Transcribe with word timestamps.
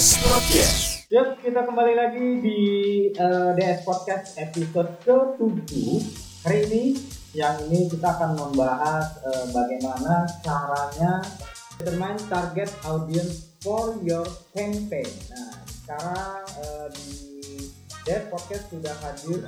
DS 0.00 0.16
Podcast. 0.24 0.76
Yuk, 1.12 1.44
kita 1.44 1.60
kembali 1.60 1.92
lagi 1.92 2.40
di 2.40 2.60
eh, 3.12 3.50
DS 3.52 3.84
Podcast 3.84 4.32
episode 4.40 4.96
ke-7 5.04 5.72
Hari 6.40 6.58
ini, 6.72 6.96
yang 7.36 7.60
ini 7.68 7.84
kita 7.84 8.08
akan 8.08 8.32
membahas 8.32 9.20
eh, 9.28 9.52
bagaimana 9.52 10.24
caranya 10.40 11.20
determine 11.76 12.16
target 12.32 12.72
audience 12.88 13.52
for 13.60 14.00
your 14.00 14.24
campaign. 14.56 15.04
Nah, 15.36 15.68
sekarang 15.68 16.48
eh, 16.48 16.86
di 16.96 17.12
DS 18.08 18.32
Podcast 18.32 18.72
sudah 18.72 18.96
hadir 19.04 19.44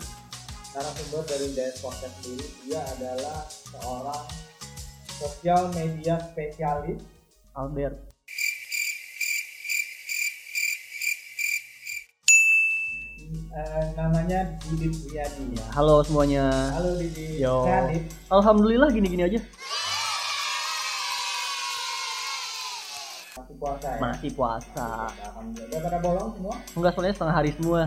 narasumber 0.76 1.32
dari 1.32 1.48
DS 1.56 1.80
Podcast 1.80 2.12
sendiri. 2.20 2.48
Dia 2.68 2.84
adalah 2.92 3.48
seorang 3.48 4.24
sosial 5.16 5.72
media 5.72 6.20
spesialis. 6.20 7.00
Albert 7.56 8.11
eh, 13.52 13.84
namanya 13.94 14.40
Didit 14.62 14.92
Wiyadi 15.04 15.44
halo 15.70 16.00
semuanya 16.02 16.48
Halo 16.72 16.96
Didi. 16.96 17.38
Yo. 17.38 17.64
Sehat, 17.64 17.92
alhamdulillah 18.28 18.88
gini-gini 18.90 19.24
aja 19.26 19.40
Masih 23.32 23.56
puasa 23.56 23.88
ya? 23.88 23.98
masih 23.98 24.30
puasa 24.32 24.88
Alhamdulillah. 25.08 25.68
Udah 25.70 25.80
pada 25.82 25.98
bolong 26.00 26.28
semua? 26.34 26.54
enggak 26.72 26.92
soalnya 26.92 27.14
setengah 27.14 27.34
hari 27.34 27.50
semua 27.54 27.80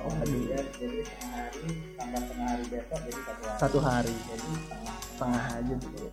Oh, 0.00 0.12
Aduh. 0.16 0.40
iya. 0.40 0.58
Jadi 0.72 0.98
setengah 1.02 1.32
hari 1.36 1.60
tambah 1.94 2.20
setengah 2.20 2.46
hari 2.48 2.64
besok 2.66 3.00
jadi 3.00 3.20
satu 3.20 3.38
hari. 3.44 3.58
satu 3.60 3.78
hari 3.80 4.14
Jadi 4.18 4.48
setengah. 4.56 4.94
setengah 5.04 5.44
aja 5.50 5.74
gitu. 5.76 6.04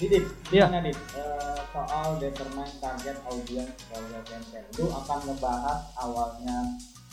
Didit, 0.00 0.24
Iya. 0.48 0.64
gimana 0.64 0.80
Dit? 0.82 0.96
Eh, 0.96 1.39
soal 1.70 2.18
determine 2.18 2.72
target 2.82 3.16
audience 3.30 3.74
for 3.86 4.02
your 4.10 4.22
campaign. 4.26 4.66
Lu 4.78 4.90
akan 4.90 5.18
ngebahas 5.30 5.80
awalnya 5.98 6.58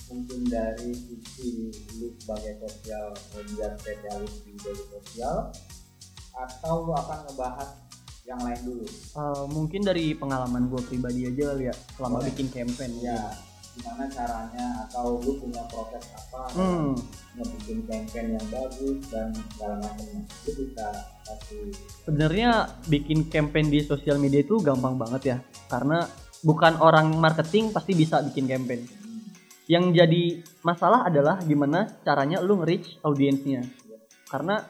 mungkin 0.08 0.48
dari 0.48 0.96
sisi 0.96 1.70
lu 2.00 2.16
sebagai 2.18 2.64
sosial 2.64 3.12
media 3.36 3.68
spesialis 3.76 4.34
di 4.48 4.52
media 4.56 4.86
sosial 4.98 5.38
atau 6.34 6.74
lu 6.88 6.94
akan 6.96 7.28
ngebahas 7.28 7.70
yang 8.28 8.40
lain 8.44 8.62
dulu? 8.66 8.86
Eh, 8.88 9.46
mungkin 9.52 9.82
dari 9.88 10.12
pengalaman 10.12 10.68
gue 10.68 10.82
pribadi 10.84 11.32
aja 11.32 11.56
kali 11.56 11.72
ya 11.72 11.76
selama 11.96 12.20
Boleh. 12.20 12.28
bikin 12.34 12.48
campaign 12.52 12.92
ya 13.00 13.20
gimana 13.78 14.10
caranya 14.10 14.68
atau 14.90 15.22
lu 15.22 15.38
punya 15.38 15.62
proses 15.70 16.04
apa 16.18 16.42
hmm. 16.58 16.90
ngebikin 17.38 17.80
campaign 17.86 18.28
yang 18.34 18.48
bagus 18.50 19.00
dan 19.14 19.30
segala 19.54 19.76
macamnya 19.86 20.22
itu 20.26 20.52
bisa 20.66 20.86
kasih. 21.22 21.70
Sebenarnya 22.10 22.50
bikin 22.90 23.30
campaign 23.30 23.70
di 23.70 23.86
sosial 23.86 24.18
media 24.18 24.42
itu 24.42 24.58
gampang 24.58 24.98
banget 24.98 25.22
ya 25.24 25.38
karena 25.70 26.10
bukan 26.42 26.82
orang 26.82 27.14
marketing 27.18 27.70
pasti 27.70 27.94
bisa 27.94 28.22
bikin 28.26 28.50
campaign. 28.50 28.82
Yang 29.68 29.86
jadi 30.00 30.24
masalah 30.64 31.06
adalah 31.06 31.44
gimana 31.44 32.00
caranya 32.02 32.40
lu 32.40 32.58
nge-reach 32.64 33.04
audiensnya. 33.04 33.68
Karena 34.32 34.64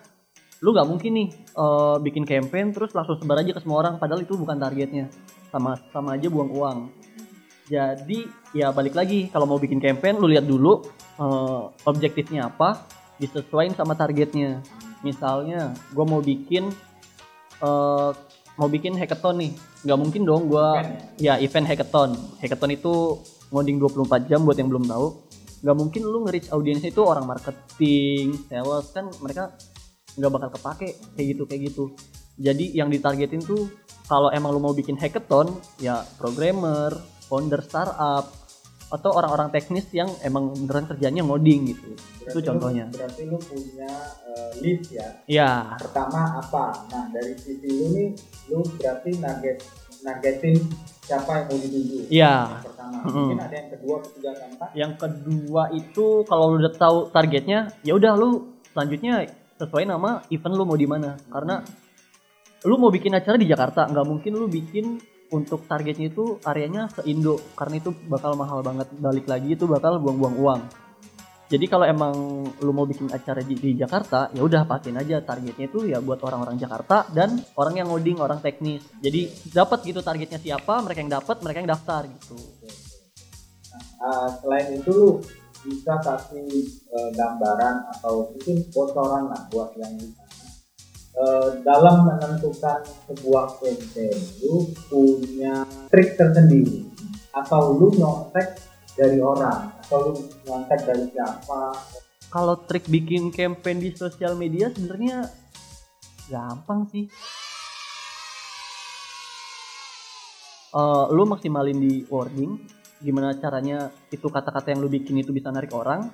lu 0.58 0.74
nggak 0.74 0.90
mungkin 0.90 1.12
nih 1.14 1.30
eh, 1.38 1.98
bikin 2.02 2.26
campaign 2.26 2.74
terus 2.74 2.98
langsung 2.98 3.22
sebar 3.22 3.46
aja 3.46 3.54
ke 3.54 3.62
semua 3.62 3.86
orang 3.86 4.02
padahal 4.02 4.26
itu 4.26 4.34
bukan 4.34 4.58
targetnya. 4.58 5.08
Sama 5.54 5.78
sama 5.94 6.18
aja 6.18 6.28
buang 6.28 6.52
uang. 6.52 6.80
Jadi 7.68 8.24
ya 8.58 8.74
balik 8.74 8.98
lagi. 8.98 9.30
Kalau 9.30 9.46
mau 9.46 9.62
bikin 9.62 9.78
campaign 9.78 10.18
lu 10.18 10.34
lihat 10.34 10.50
dulu 10.50 10.82
eh, 11.22 11.62
objektifnya 11.86 12.50
apa 12.50 12.90
disesuaikan 13.22 13.78
sama 13.78 13.94
targetnya. 13.94 14.66
Misalnya 15.06 15.78
gue 15.94 16.06
mau 16.06 16.20
bikin 16.26 16.74
eh, 17.62 18.10
mau 18.58 18.68
bikin 18.68 18.98
hackathon 18.98 19.38
nih. 19.38 19.52
Nggak 19.86 20.00
mungkin 20.02 20.22
dong 20.26 20.50
gue 20.50 20.68
Event 20.82 21.22
ya? 21.22 21.38
Event 21.38 21.68
hackathon. 21.70 22.12
Hackathon 22.42 22.74
itu 22.74 23.22
ngoding 23.54 23.78
24 23.78 24.26
jam 24.26 24.42
buat 24.42 24.58
yang 24.58 24.74
belum 24.74 24.90
tahu. 24.90 25.08
Nggak 25.62 25.78
mungkin 25.78 26.02
lu 26.06 26.18
nge-reach 26.26 26.50
audiensnya 26.50 26.90
itu 26.90 27.02
orang 27.06 27.26
marketing 27.30 28.34
sales 28.50 28.90
kan 28.94 29.06
mereka 29.22 29.54
nggak 30.18 30.32
bakal 30.34 30.50
kepake. 30.58 30.98
Kayak 31.14 31.28
gitu 31.38 31.44
kayak 31.46 31.62
gitu. 31.70 31.84
Jadi 32.38 32.74
yang 32.74 32.90
ditargetin 32.90 33.42
tuh 33.42 33.70
kalau 34.06 34.30
emang 34.30 34.54
lu 34.54 34.62
mau 34.62 34.74
bikin 34.74 34.98
hackathon 34.98 35.52
ya 35.82 36.02
programmer 36.18 36.94
founder 37.28 37.60
startup 37.60 38.47
atau 38.88 39.12
orang-orang 39.12 39.52
teknis 39.52 39.84
yang 39.92 40.08
emang 40.22 40.56
beneran 40.56 40.88
kerjanya 40.88 41.20
ngoding 41.22 41.68
gitu. 41.68 41.92
Itu 42.24 42.40
Berarti 42.40 42.48
contohnya. 42.48 42.86
lu, 42.86 42.96
berarti 42.96 43.22
lu 43.24 43.38
punya 43.38 43.92
eh, 44.26 44.50
list 44.60 44.88
ya? 44.90 45.08
Ya 45.28 45.52
pertama 45.76 46.40
apa? 46.40 46.66
Nah 46.88 47.04
dari 47.12 47.36
sisi 47.36 47.68
lu 47.68 47.86
nih 47.92 48.10
lu 48.48 48.64
berarti 48.78 49.10
nugget 49.18 49.58
nuggetin 49.98 50.56
siapa 51.02 51.32
yang 51.34 51.46
mau 51.46 51.58
dituju 51.58 51.98
Iya. 52.08 52.36
yang 52.48 52.64
pertama. 52.64 52.98
Mm-mm. 52.98 53.16
mungkin 53.28 53.40
ada 53.42 53.56
yang 53.56 53.70
kedua 53.72 53.96
ketiga 54.02 54.32
keempat? 54.34 54.70
Yang 54.72 54.94
kedua 54.98 55.64
itu 55.72 56.06
kalau 56.24 56.46
lu 56.52 56.58
udah 56.60 56.74
tahu 56.74 56.98
targetnya 57.10 57.60
ya 57.82 57.94
udah 57.94 58.14
lu 58.16 58.30
selanjutnya 58.72 59.14
sesuai 59.58 59.84
nama 59.84 60.22
event 60.30 60.54
lu 60.56 60.64
mau 60.64 60.78
di 60.78 60.88
mana. 60.88 61.18
Karena 61.28 61.60
lu 62.64 62.76
mau 62.78 62.88
bikin 62.88 63.12
acara 63.12 63.36
di 63.36 63.46
Jakarta 63.46 63.84
nggak 63.86 64.06
mungkin 64.06 64.32
lu 64.34 64.48
bikin 64.48 64.96
untuk 65.32 65.68
targetnya 65.68 66.08
itu 66.12 66.40
areanya 66.44 66.88
se 66.88 67.04
Indo 67.08 67.40
karena 67.56 67.80
itu 67.80 67.92
bakal 68.08 68.36
mahal 68.40 68.64
banget. 68.64 68.88
Balik 68.98 69.28
lagi 69.28 69.56
itu 69.56 69.68
bakal 69.68 70.00
buang-buang 70.00 70.36
uang. 70.40 70.62
Jadi 71.48 71.64
kalau 71.72 71.88
emang 71.88 72.44
lu 72.60 72.72
mau 72.76 72.84
bikin 72.84 73.08
acara 73.08 73.40
di, 73.40 73.56
di 73.56 73.72
Jakarta 73.80 74.28
ya 74.36 74.44
udah 74.44 74.68
pastiin 74.68 75.00
aja 75.00 75.24
targetnya 75.24 75.72
itu 75.72 75.88
ya 75.88 76.04
buat 76.04 76.20
orang-orang 76.20 76.60
Jakarta 76.60 77.08
dan 77.16 77.40
orang 77.56 77.80
yang 77.80 77.88
ngoding 77.88 78.20
orang 78.20 78.44
teknis. 78.44 78.84
Jadi 79.00 79.32
dapat 79.56 79.80
gitu 79.88 80.04
targetnya 80.04 80.44
siapa 80.44 80.84
mereka 80.84 81.00
yang 81.00 81.14
dapat 81.16 81.40
mereka 81.40 81.58
yang 81.64 81.72
daftar 81.72 82.04
gitu. 82.04 82.36
Ah, 84.04 84.28
selain 84.44 84.76
itu 84.76 84.92
lu 84.92 85.10
bisa 85.64 85.96
kasih 86.04 86.48
eh, 86.68 87.10
gambaran 87.16 87.96
atau 87.96 88.28
mungkin 88.36 88.68
bocoran 88.76 89.32
lah 89.32 89.42
buat 89.48 89.72
yang 89.80 89.96
di 89.96 90.12
sana 90.12 90.47
Eh, 91.18 91.50
dalam 91.66 92.06
menentukan 92.06 92.86
sebuah 93.10 93.58
campaign 93.58 94.18
lu 94.46 94.70
punya 94.86 95.66
trik 95.90 96.14
tersendiri 96.14 96.86
atau 97.34 97.74
lu 97.74 97.90
nyontek 97.98 98.62
dari 98.94 99.18
orang 99.18 99.74
atau 99.82 100.14
lu 100.14 100.30
nyontek 100.46 100.86
dari 100.86 101.10
siapa 101.10 101.74
kalau 102.30 102.62
trik 102.70 102.86
bikin 102.86 103.34
campaign 103.34 103.82
di 103.82 103.98
sosial 103.98 104.38
media 104.38 104.70
sebenarnya 104.70 105.26
gampang 106.30 106.86
sih. 106.94 107.10
Eh, 110.70 111.06
lu 111.18 111.24
maksimalin 111.26 111.82
di 111.82 112.06
wording, 112.14 112.62
gimana 113.02 113.34
caranya 113.42 113.90
itu 114.14 114.30
kata-kata 114.30 114.70
yang 114.70 114.86
lu 114.86 114.90
bikin 114.92 115.18
itu 115.18 115.34
bisa 115.34 115.50
narik 115.50 115.74
orang. 115.74 116.14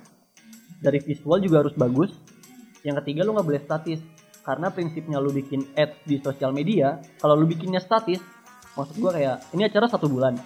Dari 0.80 0.96
visual 1.04 1.44
juga 1.44 1.60
harus 1.60 1.76
bagus. 1.76 2.08
Yang 2.80 3.04
ketiga 3.04 3.28
lu 3.28 3.36
nggak 3.36 3.48
boleh 3.52 3.62
statis, 3.64 4.00
karena 4.44 4.68
prinsipnya 4.68 5.16
lu 5.18 5.32
bikin 5.32 5.64
ads 5.72 6.04
di 6.04 6.20
sosial 6.20 6.52
media, 6.52 7.00
kalau 7.16 7.32
lu 7.34 7.48
bikinnya 7.48 7.80
statis, 7.80 8.20
maksud 8.76 9.00
gua 9.00 9.10
kayak 9.10 9.36
ini 9.50 9.64
acara 9.64 9.88
satu 9.88 10.04
bulan, 10.06 10.36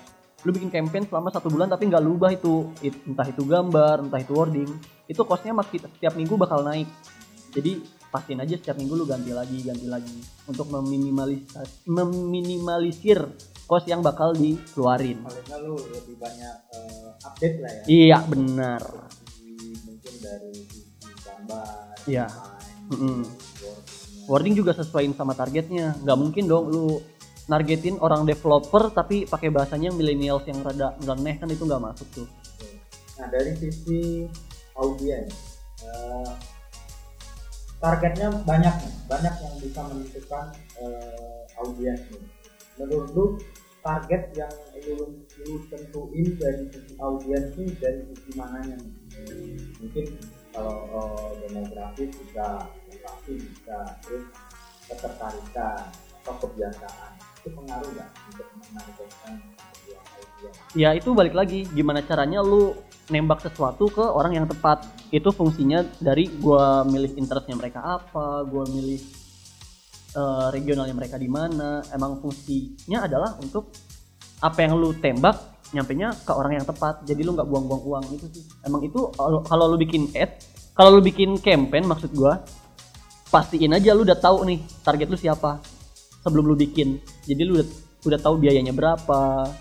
lu 0.46 0.54
bikin 0.54 0.70
campaign 0.70 1.04
selama 1.04 1.28
satu 1.28 1.50
bulan 1.50 1.66
tapi 1.66 1.90
nggak 1.90 1.98
lu 1.98 2.14
ubah 2.14 2.30
itu. 2.30 2.70
It- 2.80 3.02
entah 3.04 3.26
itu 3.26 3.42
gambar 3.42 4.06
entah 4.06 4.22
itu 4.22 4.32
wording 4.32 4.70
itu 5.04 5.20
costnya 5.24 5.50
makin 5.50 5.82
setiap 5.82 6.14
minggu 6.14 6.38
bakal 6.38 6.62
naik. 6.62 6.86
Jadi 7.50 7.80
pastiin 8.08 8.38
aja 8.38 8.54
setiap 8.54 8.76
minggu 8.76 8.94
lu 8.94 9.02
ganti 9.02 9.34
lagi 9.34 9.58
ganti 9.60 9.88
lagi. 9.88 10.14
Untuk 10.46 10.70
meminimalis 10.70 11.48
meminimalisir 11.84 13.18
cost 13.64 13.84
yang 13.84 14.00
bakal 14.00 14.32
dikeluarin. 14.32 15.24
Paling 15.24 15.64
lu 15.64 15.74
lebih 15.76 16.16
banyak 16.16 16.54
eh, 16.70 17.08
update 17.20 17.56
lah 17.58 17.72
ya. 17.72 17.82
Iya 17.88 18.18
benar. 18.24 18.82
Mungkin 19.84 20.14
dari 20.22 20.52
sisi 20.64 21.08
gambar 21.20 22.04
Iya. 22.04 22.26
desain, 22.28 22.88
Mm-mm. 22.88 23.20
Wording 24.28 24.54
juga 24.54 24.76
sesuaiin 24.76 25.16
sama 25.16 25.32
targetnya 25.32 25.96
nggak 26.04 26.18
mungkin 26.20 26.44
dong 26.46 26.68
lu 26.68 27.00
nargetin 27.48 27.96
orang 28.04 28.28
developer 28.28 28.92
tapi 28.92 29.24
pakai 29.24 29.48
bahasanya 29.48 29.88
millennials 29.90 30.44
yang 30.44 30.60
rada 30.60 30.92
nyeleneh 31.00 31.40
kan 31.40 31.48
itu 31.48 31.64
nggak 31.64 31.80
masuk 31.80 32.08
tuh 32.12 32.28
Nah 33.18 33.26
dari 33.26 33.50
sisi 33.58 34.30
audiens, 34.78 35.34
eh, 35.82 36.32
targetnya 37.82 38.30
banyak 38.46 38.74
nih, 38.78 38.94
banyak 39.10 39.34
yang 39.42 39.54
bisa 39.58 39.80
menentukan 39.90 40.46
eh, 40.78 41.42
audiens. 41.58 42.02
Menurut 42.78 43.10
lu 43.10 43.26
target 43.82 44.30
yang 44.38 44.54
lu, 44.86 45.18
lu 45.42 45.54
tentuin 45.66 46.28
dari 46.38 46.70
sisi 46.70 46.94
audiens 47.02 47.50
nih 47.58 47.70
dari 47.82 48.00
sisi 48.14 48.30
mananya 48.38 48.78
nih? 48.78 48.94
Mungkin 49.82 50.06
kalau 50.58 50.78
eh, 50.90 51.30
demografis 51.46 52.10
bisa, 52.18 52.66
lokasi 52.90 53.32
bisa, 53.38 53.78
terus 54.02 54.26
ketertarikan 54.90 55.86
atau 56.26 56.34
kebiasaan 56.42 57.10
itu 57.38 57.48
pengaruh 57.54 57.88
nggak 57.94 58.08
untuk 58.34 58.46
audiens? 58.58 60.56
ya 60.74 60.90
itu 60.98 61.14
balik 61.14 61.34
lagi 61.34 61.62
gimana 61.70 62.02
caranya 62.02 62.42
lu 62.42 62.74
nembak 63.08 63.40
sesuatu 63.40 63.88
ke 63.88 64.02
orang 64.02 64.36
yang 64.36 64.46
tepat 64.50 64.84
itu 65.14 65.30
fungsinya 65.30 65.86
dari 66.02 66.28
gua 66.42 66.82
milih 66.84 67.16
interestnya 67.16 67.56
mereka 67.56 67.80
apa 67.80 68.44
gua 68.44 68.66
milih 68.66 69.00
eh, 70.18 70.46
regionalnya 70.52 70.92
mereka 70.92 71.16
di 71.16 71.30
mana 71.30 71.86
emang 71.94 72.18
fungsinya 72.18 73.06
adalah 73.06 73.38
untuk 73.38 73.70
apa 74.42 74.58
yang 74.62 74.76
lu 74.76 74.92
tembak 74.98 75.57
nyampenya 75.72 76.16
ke 76.24 76.32
orang 76.32 76.56
yang 76.56 76.66
tepat 76.66 77.04
jadi 77.04 77.20
lu 77.20 77.36
nggak 77.36 77.48
buang-buang 77.48 77.82
uang 77.84 78.04
itu 78.16 78.26
sih 78.32 78.44
emang 78.64 78.80
itu 78.84 79.12
kalau 79.44 79.68
lu 79.68 79.76
bikin 79.76 80.08
ad 80.16 80.40
kalau 80.72 80.96
lu 80.96 81.02
bikin 81.04 81.36
campaign 81.36 81.84
maksud 81.84 82.10
gua 82.16 82.40
pastiin 83.28 83.76
aja 83.76 83.92
lu 83.92 84.08
udah 84.08 84.16
tahu 84.16 84.48
nih 84.48 84.64
target 84.80 85.08
lu 85.12 85.18
siapa 85.20 85.60
sebelum 86.24 86.48
lu 86.48 86.56
bikin 86.56 86.96
jadi 87.28 87.42
lu 87.44 87.60
udah, 87.60 87.68
udah 88.08 88.18
tahu 88.20 88.34
biayanya 88.40 88.72
berapa 88.72 89.52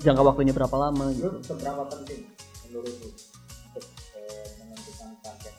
jangka 0.00 0.22
waktunya 0.24 0.54
berapa 0.56 0.76
lama 0.78 1.12
gitu 1.12 1.28
Lu 1.28 1.40
seberapa 1.44 1.82
penting 1.92 2.24
menurut 2.68 2.94
lu 3.02 3.08
untuk 3.68 3.84
eh, 4.16 4.48
menentukan 4.62 5.10
target 5.20 5.54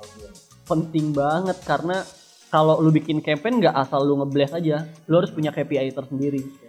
audiens? 0.00 0.38
penting 0.64 1.06
banget 1.12 1.58
karena 1.68 2.00
kalau 2.48 2.78
lu 2.78 2.94
bikin 2.94 3.18
campaign 3.18 3.58
nggak 3.58 3.74
asal 3.74 4.06
lu 4.06 4.22
ngeblast 4.22 4.54
aja 4.54 4.86
lu 5.10 5.18
harus 5.18 5.34
punya 5.34 5.50
KPI 5.50 5.90
tersendiri. 5.90 6.63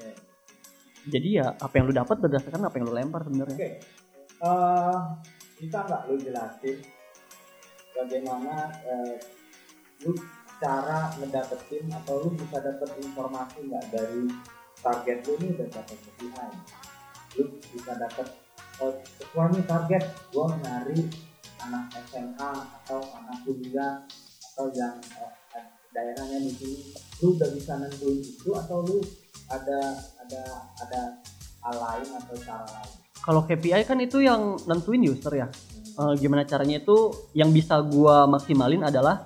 Jadi 1.10 1.28
ya 1.42 1.48
apa 1.56 1.74
yang 1.78 1.86
lu 1.90 1.94
dapat 1.94 2.18
berdasarkan 2.18 2.62
apa 2.66 2.75
yang 2.78 2.86
lu 2.90 2.94
lempar 2.94 3.22
sebenarnya. 3.25 3.57
Oke, 3.57 3.69
Eh, 4.36 4.98
bisa 5.56 5.88
nggak 5.88 6.12
lu 6.12 6.19
jelasin 6.19 6.78
bagaimana 7.96 8.68
eh, 8.84 9.16
lu 10.04 10.12
cara 10.60 11.16
ngedapetin 11.16 11.88
atau 11.88 12.28
lu 12.28 12.36
bisa 12.36 12.60
dapet 12.60 13.00
informasi 13.00 13.63
nggak 13.63 13.86
dari 13.96 14.28
target 14.84 15.24
lu 15.24 15.31
ini 15.40 15.48
udah 15.56 15.69
dapet 15.72 15.98
KPI 16.04 16.30
lu 17.40 17.44
bisa 17.63 17.92
dapet 17.96 18.28
oh, 18.84 19.48
nih 19.56 19.63
target 19.63 20.04
gua 20.36 20.52
nyari 20.60 21.07
anak 21.63 21.96
SMA 22.12 22.52
atau 22.84 23.00
anak 23.16 23.40
kuliah 23.48 24.04
atau 24.52 24.68
yang 24.75 25.00
eh, 25.56 25.66
daerahnya 25.96 26.44
di 26.44 26.52
sini. 26.52 26.92
Lu 27.24 27.40
udah 27.40 27.50
bisa 27.56 27.80
nentuin 27.80 28.19
itu 28.19 28.52
atau 28.52 28.84
lu 28.84 29.00
ada 29.48 29.96
ada 30.25 30.44
ada 30.81 31.01
hal 31.66 31.75
lain 31.77 32.10
atau 32.18 32.36
cara 32.42 32.66
lain? 32.66 32.92
Kalau 33.25 33.42
KPI 33.45 33.83
kan 33.86 33.98
itu 34.01 34.22
yang 34.22 34.57
nentuin 34.69 35.01
user 35.01 35.33
ya. 35.33 35.48
Eh, 35.95 36.13
gimana 36.19 36.44
caranya 36.45 36.81
itu 36.81 37.13
yang 37.31 37.50
bisa 37.50 37.80
gua 37.81 38.27
maksimalin 38.27 38.83
adalah 38.86 39.25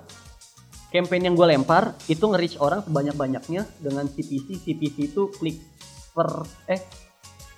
campaign 0.88 1.32
yang 1.32 1.34
gua 1.34 1.50
lempar 1.50 1.98
itu 2.06 2.22
nge-reach 2.22 2.56
orang 2.62 2.80
sebanyak-banyaknya 2.86 3.66
dengan 3.82 4.06
CPC 4.06 4.62
CPC 4.64 4.96
itu 5.12 5.22
klik 5.34 5.58
per 6.14 6.46
eh 6.70 6.80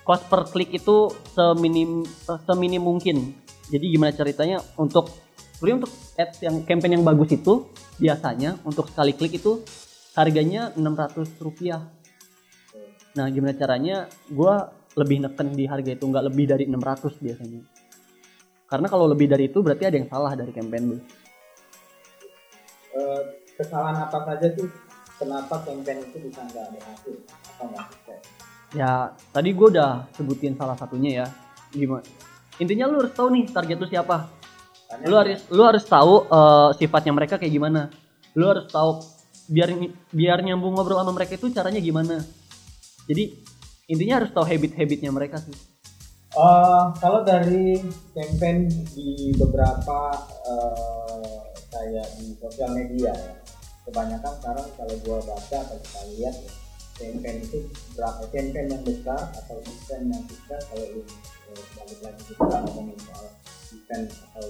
cost 0.03 0.27
per 0.27 0.49
klik 0.51 0.73
itu 0.75 1.13
seminim 1.31 2.03
eh, 2.03 2.39
seminim 2.43 2.81
mungkin. 2.83 3.31
Jadi 3.71 3.85
gimana 3.95 4.11
ceritanya 4.11 4.59
untuk 4.75 5.07
sebenarnya 5.55 5.77
untuk 5.87 5.93
ads 6.19 6.37
yang 6.43 6.55
campaign 6.67 6.99
yang 6.99 7.05
bagus 7.07 7.39
itu 7.39 7.71
biasanya 8.01 8.59
untuk 8.67 8.91
sekali 8.91 9.15
klik 9.15 9.39
itu 9.39 9.63
harganya 10.13 10.75
600 10.75 11.39
rupiah 11.39 11.81
nah 13.13 13.29
gimana 13.29 13.53
caranya 13.53 14.09
gua 14.29 14.73
lebih 14.93 15.25
neken 15.25 15.57
di 15.57 15.65
harga 15.65 15.91
itu 15.93 16.05
nggak 16.05 16.25
lebih 16.29 16.45
dari 16.49 16.63
600 16.69 17.17
biasanya. 17.17 17.61
Karena 18.69 18.87
kalau 18.89 19.05
lebih 19.09 19.29
dari 19.29 19.49
itu 19.49 19.61
berarti 19.61 19.83
ada 19.85 19.97
yang 20.01 20.09
salah 20.09 20.33
dari 20.33 20.51
campaign 20.53 20.83
lu. 20.93 20.97
Eh, 22.93 23.21
kesalahan 23.57 24.05
apa 24.05 24.17
saja 24.25 24.47
sih? 24.53 24.69
Kenapa 25.17 25.61
campaign 25.61 26.09
itu 26.09 26.17
bisa 26.29 26.41
nggak 26.41 26.65
berhasil 26.73 27.15
atau 27.29 27.65
nggak 27.69 27.85
sukses? 27.93 28.21
Ya 28.73 29.13
tadi 29.29 29.49
gue 29.53 29.67
udah 29.77 30.09
sebutin 30.17 30.57
salah 30.57 30.77
satunya 30.77 31.25
ya. 31.25 31.27
Gimana? 31.73 32.05
Intinya 32.61 32.85
lu 32.89 33.01
harus 33.01 33.13
tahu 33.13 33.33
nih 33.33 33.49
target 33.49 33.77
lu 33.81 33.87
siapa. 33.89 34.29
Tanya 34.89 35.05
lu 35.09 35.15
harus 35.17 35.41
lu 35.49 35.61
harus 35.65 35.85
tahu 35.85 36.13
eh, 36.29 36.69
sifatnya 36.77 37.13
mereka 37.13 37.37
kayak 37.41 37.53
gimana. 37.53 37.89
Lu 38.37 38.45
harus 38.49 38.69
tahu 38.69 39.01
biar 39.49 39.69
biar 40.09 40.39
nyambung 40.41 40.73
ngobrol 40.77 41.01
sama 41.01 41.13
mereka 41.13 41.35
itu 41.35 41.51
caranya 41.51 41.83
gimana 41.83 42.23
jadi 43.05 43.23
intinya 43.85 44.23
harus 44.23 44.31
tahu 44.31 44.45
habit-habitnya 44.45 45.11
mereka 45.11 45.37
sih 45.39 45.55
Eh, 46.33 46.85
kalau 46.97 47.21
dari 47.21 47.77
campaign 48.09 48.65
di 48.89 49.29
beberapa 49.37 50.17
eh, 50.41 51.37
kayak 51.69 52.09
di 52.17 52.33
sosial 52.41 52.73
media 52.73 53.13
ya, 53.13 53.37
kebanyakan 53.85 54.33
sekarang 54.41 54.65
kalau 54.73 54.95
gua 55.05 55.21
baca 55.21 55.57
atau 55.61 55.77
kita 55.77 56.01
lihat 56.17 56.33
ya, 56.33 56.51
campaign 56.97 57.37
itu 57.37 57.69
berapa 57.93 58.25
campaign 58.33 58.65
yang 58.65 58.81
besar 58.81 59.29
atau 59.29 59.61
event 59.61 60.05
yang 60.09 60.23
sukses 60.25 60.61
kalau 60.73 60.85
lu 60.89 61.01
eh, 61.53 61.63
balik 61.77 61.99
lagi 62.01 62.21
kita 62.25 62.55
ngomongin 62.65 62.97
soal 63.05 63.27
event 63.77 64.07
atau 64.09 64.45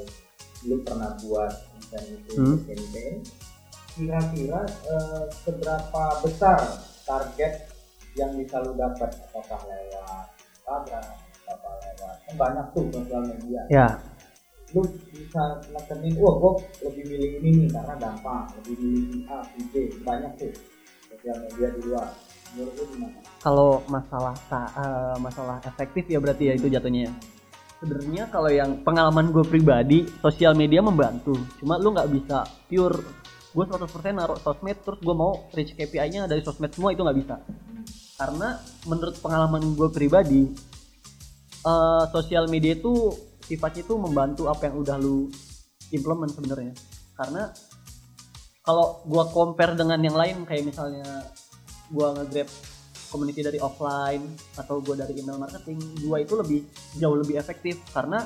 lu 0.63 0.75
pernah 0.87 1.11
buat 1.19 1.53
event 1.83 2.07
itu 2.15 2.31
Hmm. 2.39 2.57
campaign 2.63 3.15
kira-kira 3.91 4.61
eh, 4.87 5.23
seberapa 5.43 6.03
besar 6.23 6.59
target 7.03 7.72
yang 8.13 8.31
bisa 8.37 8.61
lu 8.61 8.77
dapat 8.77 9.09
apakah 9.29 9.61
lewat 9.65 10.25
Instagram 10.53 11.05
apa 11.43 11.69
lewat 11.83 12.15
kan 12.23 12.35
banyak 12.39 12.65
tuh 12.71 12.85
sosial 12.93 13.21
media. 13.27 13.61
Ya. 13.67 13.87
Lu 14.73 14.81
bisa 15.13 15.43
nekenin 15.69 16.13
wah 16.17 16.35
gua 16.39 16.53
lebih 16.81 17.03
milih 17.09 17.31
ini 17.41 17.49
nih 17.65 17.67
karena 17.73 17.93
gampang 17.99 18.45
lebih 18.61 18.75
milih 18.79 19.27
A 19.29 19.37
B 19.69 19.73
banyak 20.01 20.31
tuh 20.39 20.53
sosial 21.09 21.37
media 21.49 21.67
di 21.73 21.81
luar. 21.89 22.07
Menurut 22.53 22.73
lu 22.77 22.83
gimana? 22.93 23.17
Kalau 23.41 23.81
masalah 23.89 24.35
sa- 24.45 24.71
eh, 24.77 25.15
masalah 25.17 25.57
efektif 25.65 26.05
ya 26.05 26.21
berarti 26.21 26.43
ya 26.49 26.53
itu 26.57 26.69
jatuhnya 26.69 27.09
ya. 27.09 27.13
sebenarnya 27.83 28.31
kalau 28.31 28.47
yang 28.47 28.79
pengalaman 28.79 29.35
gue 29.35 29.43
pribadi 29.43 30.07
sosial 30.23 30.55
media 30.55 30.79
membantu. 30.79 31.35
Cuma 31.59 31.75
lu 31.75 31.91
nggak 31.91 32.15
bisa 32.15 32.47
pure. 32.71 33.03
Gue 33.51 33.67
100% 33.67 34.15
naruh 34.15 34.39
sosmed 34.39 34.79
terus 34.79 35.03
gue 35.03 35.11
mau 35.11 35.35
reach 35.51 35.75
KPI-nya 35.75 36.23
dari 36.31 36.39
sosmed 36.39 36.71
semua 36.71 36.95
itu 36.95 37.03
nggak 37.03 37.19
bisa 37.19 37.35
karena 38.19 38.61
menurut 38.85 39.17
pengalaman 39.19 39.73
gue 39.73 39.89
pribadi 39.89 40.41
eh, 41.63 42.03
sosial 42.11 42.47
media 42.47 42.77
itu 42.77 43.13
sifatnya 43.43 43.83
itu 43.83 43.95
membantu 43.99 44.47
apa 44.47 44.71
yang 44.71 44.79
udah 44.79 44.95
lu 44.97 45.27
implement 45.91 46.31
sebenarnya. 46.31 46.73
Karena 47.13 47.51
kalau 48.63 49.03
gua 49.03 49.27
compare 49.29 49.75
dengan 49.75 49.99
yang 49.99 50.15
lain 50.15 50.47
kayak 50.47 50.63
misalnya 50.63 51.27
gua 51.91 52.15
nge-grab 52.15 52.49
community 53.11 53.45
dari 53.45 53.59
offline 53.59 54.23
atau 54.57 54.79
gua 54.81 54.97
dari 55.03 55.19
email 55.19 55.37
marketing 55.37 55.77
gua 56.07 56.23
itu 56.23 56.33
lebih 56.39 56.59
jauh 56.97 57.17
lebih 57.19 57.35
efektif. 57.37 57.83
Karena 57.91 58.23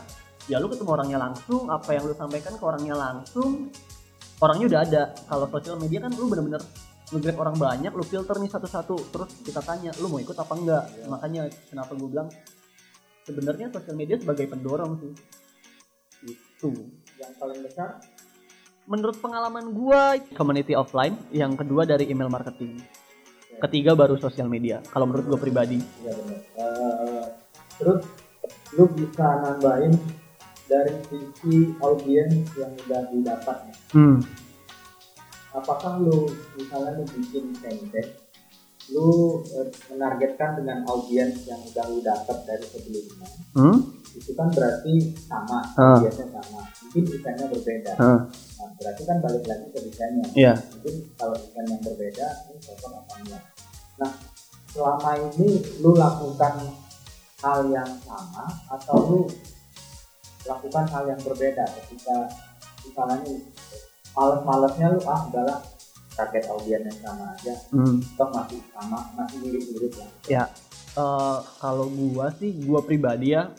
ya 0.47 0.61
lu 0.61 0.69
ketemu 0.71 0.93
orangnya 0.93 1.19
langsung 1.19 1.67
apa 1.67 1.97
yang 1.97 2.07
lu 2.07 2.15
sampaikan 2.15 2.55
ke 2.55 2.63
orangnya 2.63 2.95
langsung 2.95 3.73
orangnya 4.39 4.65
udah 4.69 4.81
ada. 4.85 5.03
Kalau 5.25 5.45
sosial 5.49 5.81
media 5.81 6.05
kan 6.05 6.13
lu 6.13 6.29
bener-bener 6.29 6.61
nge-grab 7.07 7.38
orang 7.39 7.56
banyak 7.56 7.92
lu 7.95 8.04
filter 8.04 8.35
nih 8.40 8.52
satu-satu. 8.52 8.95
Terus 9.16 9.30
kita 9.44 9.64
tanya 9.64 9.95
lu 10.04 10.11
mau 10.11 10.19
ikut 10.19 10.35
apa 10.35 10.54
enggak? 10.56 10.83
Makanya 11.07 11.47
kenapa 11.71 11.95
gue 11.95 12.07
bilang 12.11 12.30
sebenarnya 13.23 13.68
sosial 13.71 13.95
media 13.95 14.16
sebagai 14.19 14.47
pendorong 14.47 14.99
sih. 14.99 15.14
Itu. 16.28 16.71
Yang 17.19 17.33
paling 17.40 17.59
besar? 17.64 17.90
Menurut 18.87 19.19
pengalaman 19.19 19.76
gua 19.76 20.16
community 20.35 20.71
offline. 20.71 21.19
Yang 21.35 21.64
kedua 21.64 21.83
dari 21.83 22.07
email 22.07 22.31
marketing. 22.31 22.80
Ketiga 23.57 23.97
baru 23.97 24.16
sosial 24.21 24.47
media 24.47 24.80
kalau 24.94 25.09
menurut 25.09 25.35
gue 25.35 25.40
pribadi. 25.49 25.80
Iya 26.06 26.11
benar. 26.14 26.40
Eh, 26.56 27.26
terus 27.81 28.02
lu 28.76 28.85
bisa 28.94 29.28
nambahin 29.44 29.95
dari 30.68 30.94
sisi 31.07 31.71
audiens 31.80 32.47
yang 32.59 32.71
udah 32.85 33.02
didapat 33.11 33.57
nih. 33.66 33.78
hmm. 33.95 34.18
Apakah 35.57 35.97
lu 35.97 36.30
misalnya 36.54 36.94
lu 36.94 37.04
bikin 37.09 37.49
campaign 37.57 38.07
lu 38.87 39.09
eh, 39.52 39.68
menargetkan 39.90 40.56
dengan 40.56 40.85
audiens 40.85 41.44
yang 41.44 41.59
udah 41.61 41.85
lu 41.87 41.99
dapat 41.99 42.37
dari 42.45 42.64
sebelumnya 42.64 43.28
Hmm? 43.52 43.78
itu 44.14 44.31
kan 44.31 44.47
berarti 44.49 44.94
sama 45.19 45.59
Ah. 45.73 45.97
audiensnya 45.97 46.30
sama 46.31 46.61
mungkin 46.80 47.04
eventnya 47.11 47.45
berbeda 47.49 47.92
Hah. 47.95 48.19
nah, 48.30 48.69
berarti 48.76 49.02
kan 49.04 49.18
balik 49.19 49.44
lagi 49.44 49.68
ke 49.68 49.80
desainnya 49.83 50.26
Iya. 50.31 50.54
mungkin 50.71 50.95
kalau 51.14 51.35
event 51.35 51.68
yang 51.68 51.81
berbeda 51.83 52.28
ini 52.45 52.57
cocok 52.59 52.92
apa 52.95 53.14
enggak 53.18 53.44
nah 53.97 54.11
selama 54.68 55.11
ini 55.28 55.47
lu 55.80 55.92
lakukan 55.94 56.54
hal 57.37 57.59
yang 57.68 57.92
sama 57.99 58.45
atau 58.69 58.95
lu 59.04 59.21
lakukan 60.44 60.85
hal 60.87 61.04
yang 61.07 61.19
berbeda 61.19 61.66
ketika 61.76 62.18
misalnya 62.81 63.19
males-malesnya 64.18 64.97
lu 64.97 65.00
ah 65.06 65.21
udahlah 65.30 65.59
target 66.18 66.50
audiens 66.50 66.81
yang 66.90 66.97
sama 67.06 67.26
aja 67.38 67.54
Hmm. 67.69 68.02
toh 68.18 68.30
masih 68.33 68.57
sama 68.74 69.00
masih 69.14 69.38
mirip-mirip 69.45 69.94
lah 70.02 70.09
Ya, 70.26 70.44
eh, 70.97 71.38
kalau 71.62 71.86
gua 71.88 72.33
sih 72.33 72.50
gua 72.66 72.81
pribadi 72.81 73.38
ya, 73.38 73.54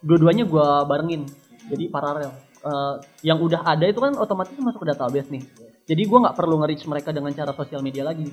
dua-duanya 0.00 0.46
gua 0.46 0.86
barengin, 0.86 1.26
jadi 1.66 1.90
paralel. 1.90 2.30
Eh, 2.62 2.94
yang 3.22 3.38
udah 3.38 3.62
ada 3.62 3.86
itu 3.86 3.98
kan 3.98 4.14
otomatis 4.14 4.54
masuk 4.58 4.82
ke 4.86 4.88
database 4.94 5.30
nih. 5.30 5.42
Jadi 5.86 6.02
gua 6.06 6.30
nggak 6.30 6.36
perlu 6.38 6.54
nge-reach 6.62 6.86
mereka 6.86 7.10
dengan 7.10 7.30
cara 7.30 7.50
sosial 7.50 7.82
media 7.82 8.02
lagi. 8.02 8.26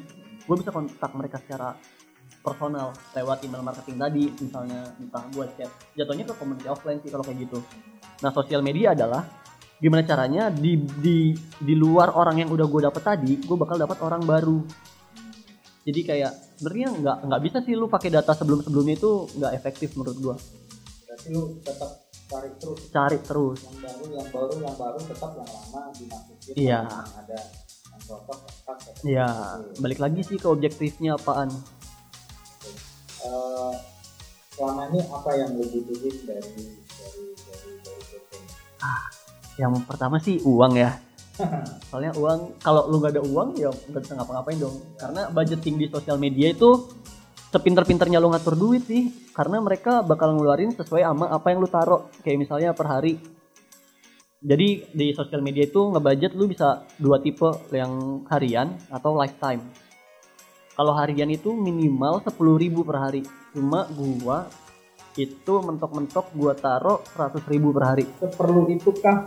Gue 0.43 0.59
bisa 0.59 0.75
kontak 0.75 1.07
mereka 1.15 1.39
secara 1.39 1.71
personal 2.43 2.91
lewat 3.15 3.47
email 3.47 3.63
marketing 3.63 3.95
tadi, 3.95 4.23
misalnya 4.43 4.91
entah 4.99 5.23
buat 5.31 5.55
chat. 5.55 5.71
Jatuhnya 5.95 6.27
ke 6.27 6.35
community 6.35 6.67
offline 6.67 6.99
sih 6.99 7.07
kalau 7.07 7.23
kayak 7.23 7.47
gitu. 7.47 7.63
Nah, 8.19 8.31
sosial 8.35 8.59
media 8.59 8.91
adalah 8.91 9.23
gimana 9.83 10.07
caranya 10.07 10.47
di 10.47 10.79
di 10.79 11.35
di 11.59 11.73
luar 11.75 12.15
orang 12.15 12.39
yang 12.39 12.49
udah 12.55 12.63
gue 12.71 12.81
dapet 12.87 13.03
tadi 13.03 13.33
gue 13.43 13.57
bakal 13.59 13.75
dapat 13.75 13.99
orang 13.99 14.23
baru. 14.23 14.63
Jadi 15.83 15.99
kayak 16.07 16.31
sebenarnya 16.55 16.87
nggak 16.95 17.17
nggak 17.27 17.41
bisa 17.43 17.57
sih 17.59 17.75
lu 17.75 17.91
pakai 17.91 18.07
data 18.07 18.31
sebelum 18.31 18.63
sebelumnya 18.63 18.95
itu 18.95 19.27
nggak 19.35 19.51
efektif 19.51 19.99
menurut 19.99 20.17
gue 20.23 20.35
berarti 21.13 21.29
lu 21.29 21.61
tetap 21.61 21.91
cari 22.25 22.49
terus. 22.57 22.79
Cari 22.89 23.17
terus. 23.21 23.59
Yang 23.61 23.77
baru 23.85 24.05
yang 24.09 24.29
baru 24.33 24.53
yang 24.65 24.75
baru 24.81 24.99
tetap 25.05 25.31
yang 25.37 25.45
lama 25.45 25.81
dimasukin. 25.93 26.53
Iya. 26.57 26.81
yang 26.89 27.07
ada 27.21 27.39
yang 27.93 28.01
cocok 28.01 28.37
tetap 28.49 28.77
ya 29.05 29.29
Oke. 29.29 29.77
balik 29.77 29.99
lagi 30.01 30.21
sih 30.25 30.37
ke 30.41 30.47
objektifnya 30.49 31.13
apaan. 31.13 31.53
Eh, 33.23 33.73
selama 34.57 34.89
ini 34.89 34.99
apa 35.05 35.31
yang 35.37 35.53
lu 35.53 35.63
butuhin 35.69 36.15
dari 36.25 36.81
dari 36.81 37.25
dari 37.37 37.71
dari 37.85 38.01
campaign? 38.09 39.22
Yang 39.57 39.73
pertama 39.85 40.17
sih 40.17 40.41
uang 40.41 40.73
ya. 40.77 40.97
Soalnya 41.89 42.13
uang 42.13 42.61
kalau 42.61 42.89
lu 42.89 43.01
nggak 43.01 43.17
ada 43.17 43.23
uang 43.25 43.57
ya 43.57 43.69
nggak 43.69 44.01
bisa 44.01 44.13
ngapa-ngapain 44.17 44.57
dong. 44.61 44.75
Karena 44.97 45.29
budgeting 45.29 45.75
di 45.81 45.85
sosial 45.89 46.17
media 46.21 46.53
itu 46.53 46.89
sepinter-pinternya 47.53 48.17
lu 48.21 48.33
ngatur 48.33 48.57
duit 48.57 48.85
sih. 48.85 49.13
Karena 49.33 49.61
mereka 49.61 50.05
bakal 50.05 50.37
ngeluarin 50.37 50.73
sesuai 50.73 51.05
sama 51.05 51.25
apa 51.29 51.47
yang 51.53 51.59
lu 51.61 51.69
taruh. 51.69 52.09
Kayak 52.21 52.37
misalnya 52.45 52.69
per 52.73 52.87
hari. 52.89 53.17
Jadi 54.43 54.91
di 54.91 55.07
sosial 55.15 55.39
media 55.39 55.63
itu 55.63 55.79
ngebudget 55.89 56.35
lu 56.35 56.45
bisa 56.45 56.85
dua 56.97 57.21
tipe. 57.21 57.49
Yang 57.73 58.25
harian 58.29 58.77
atau 58.93 59.17
lifetime. 59.17 59.61
Kalau 60.73 60.97
harian 60.97 61.29
itu 61.29 61.53
minimal 61.53 62.25
10.000 62.25 62.81
per 62.81 62.97
hari. 62.97 63.21
Cuma 63.53 63.85
gua 63.93 64.49
itu 65.17 65.53
mentok-mentok 65.61 66.33
gua 66.33 66.53
taruh 66.57 67.01
100.000 67.13 67.75
per 67.75 67.83
hari 67.83 68.05
Seperlu 68.19 68.69
itukah 68.73 69.25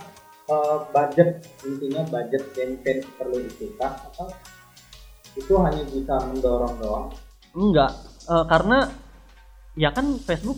eh, 0.50 0.78
budget 0.90 1.28
intinya 1.62 2.02
budget 2.10 2.42
campaign 2.54 2.98
perlu 3.14 3.36
itukah 3.42 3.92
atau 4.12 4.28
itu 5.36 5.52
hanya 5.60 5.84
bisa 5.84 6.16
mendorong 6.32 6.74
doang? 6.80 7.06
Enggak, 7.52 7.92
eh, 8.26 8.44
karena 8.48 8.78
ya 9.76 9.92
kan 9.92 10.16
Facebook 10.22 10.56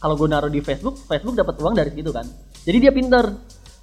kalau 0.00 0.16
gue 0.16 0.32
naruh 0.32 0.48
di 0.48 0.64
Facebook, 0.64 0.96
Facebook 1.04 1.36
dapat 1.36 1.60
uang 1.60 1.76
dari 1.76 1.92
situ 1.92 2.08
kan. 2.08 2.24
Jadi 2.64 2.78
dia 2.80 2.88
pinter, 2.88 3.36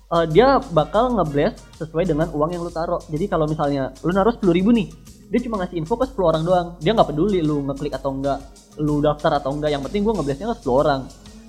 Eh, 0.07 0.25
dia 0.31 0.55
bakal 0.71 1.19
ngeblast 1.19 1.83
sesuai 1.83 2.07
dengan 2.07 2.31
uang 2.31 2.55
yang 2.55 2.63
lu 2.63 2.71
taruh. 2.71 3.03
Jadi 3.11 3.27
kalau 3.27 3.43
misalnya 3.43 3.91
lu 4.07 4.15
naruh 4.15 4.31
10.000 4.31 4.55
ribu 4.55 4.71
nih, 4.71 4.87
dia 5.27 5.39
cuma 5.43 5.59
ngasih 5.59 5.83
info 5.83 5.99
ke 5.99 6.07
10 6.07 6.31
orang 6.31 6.43
doang. 6.47 6.67
Dia 6.79 6.95
nggak 6.95 7.11
peduli 7.11 7.43
lu 7.43 7.67
ngeklik 7.67 7.91
atau 7.91 8.15
enggak, 8.15 8.39
lu 8.77 9.01
daftar 9.01 9.37
atau 9.37 9.51
enggak. 9.51 9.73
Yang 9.73 9.83
penting 9.89 10.01
gue 10.03 10.13
ngeblastnya 10.13 10.47
ke 10.49 10.57
10 10.61 10.81
orang. 10.83 11.01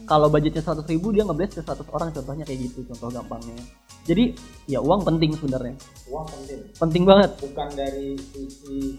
Kalau 0.04 0.32
budgetnya 0.32 0.64
100.000 0.64 0.88
ribu, 0.88 1.12
dia 1.12 1.20
ngeblast 1.22 1.52
ke 1.52 1.62
100 1.62 1.84
orang. 1.92 2.08
Contohnya 2.10 2.44
kayak 2.44 2.60
gitu, 2.64 2.80
contoh 2.88 3.08
gampangnya. 3.12 3.60
Jadi 4.02 4.32
ya 4.64 4.80
uang 4.80 5.04
penting 5.04 5.36
sebenarnya, 5.36 5.76
Uang 6.08 6.24
penting. 6.24 6.60
penting 6.74 7.02
banget. 7.04 7.30
Bukan 7.44 7.68
dari 7.76 8.16
sisi 8.16 8.96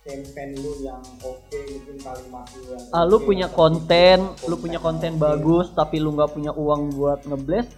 campaign 0.00 0.56
lu 0.56 0.80
yang 0.80 1.02
oke 1.20 1.60
mungkin 1.66 1.96
kalimat 2.00 2.46
lu 2.56 2.62
yang 2.72 2.82
Ah, 2.88 3.04
lu 3.04 3.20
punya 3.20 3.52
konten, 3.52 4.32
sisi 4.32 4.48
lu 4.48 4.56
punya 4.56 4.78
konten 4.78 5.12
konten 5.12 5.12
oke, 5.12 5.20
bagus, 5.20 5.66
tapi 5.76 6.00
lu 6.00 6.16
nggak 6.16 6.32
punya 6.32 6.56
uang 6.56 6.94
buat 6.94 7.20
ngeblast, 7.26 7.68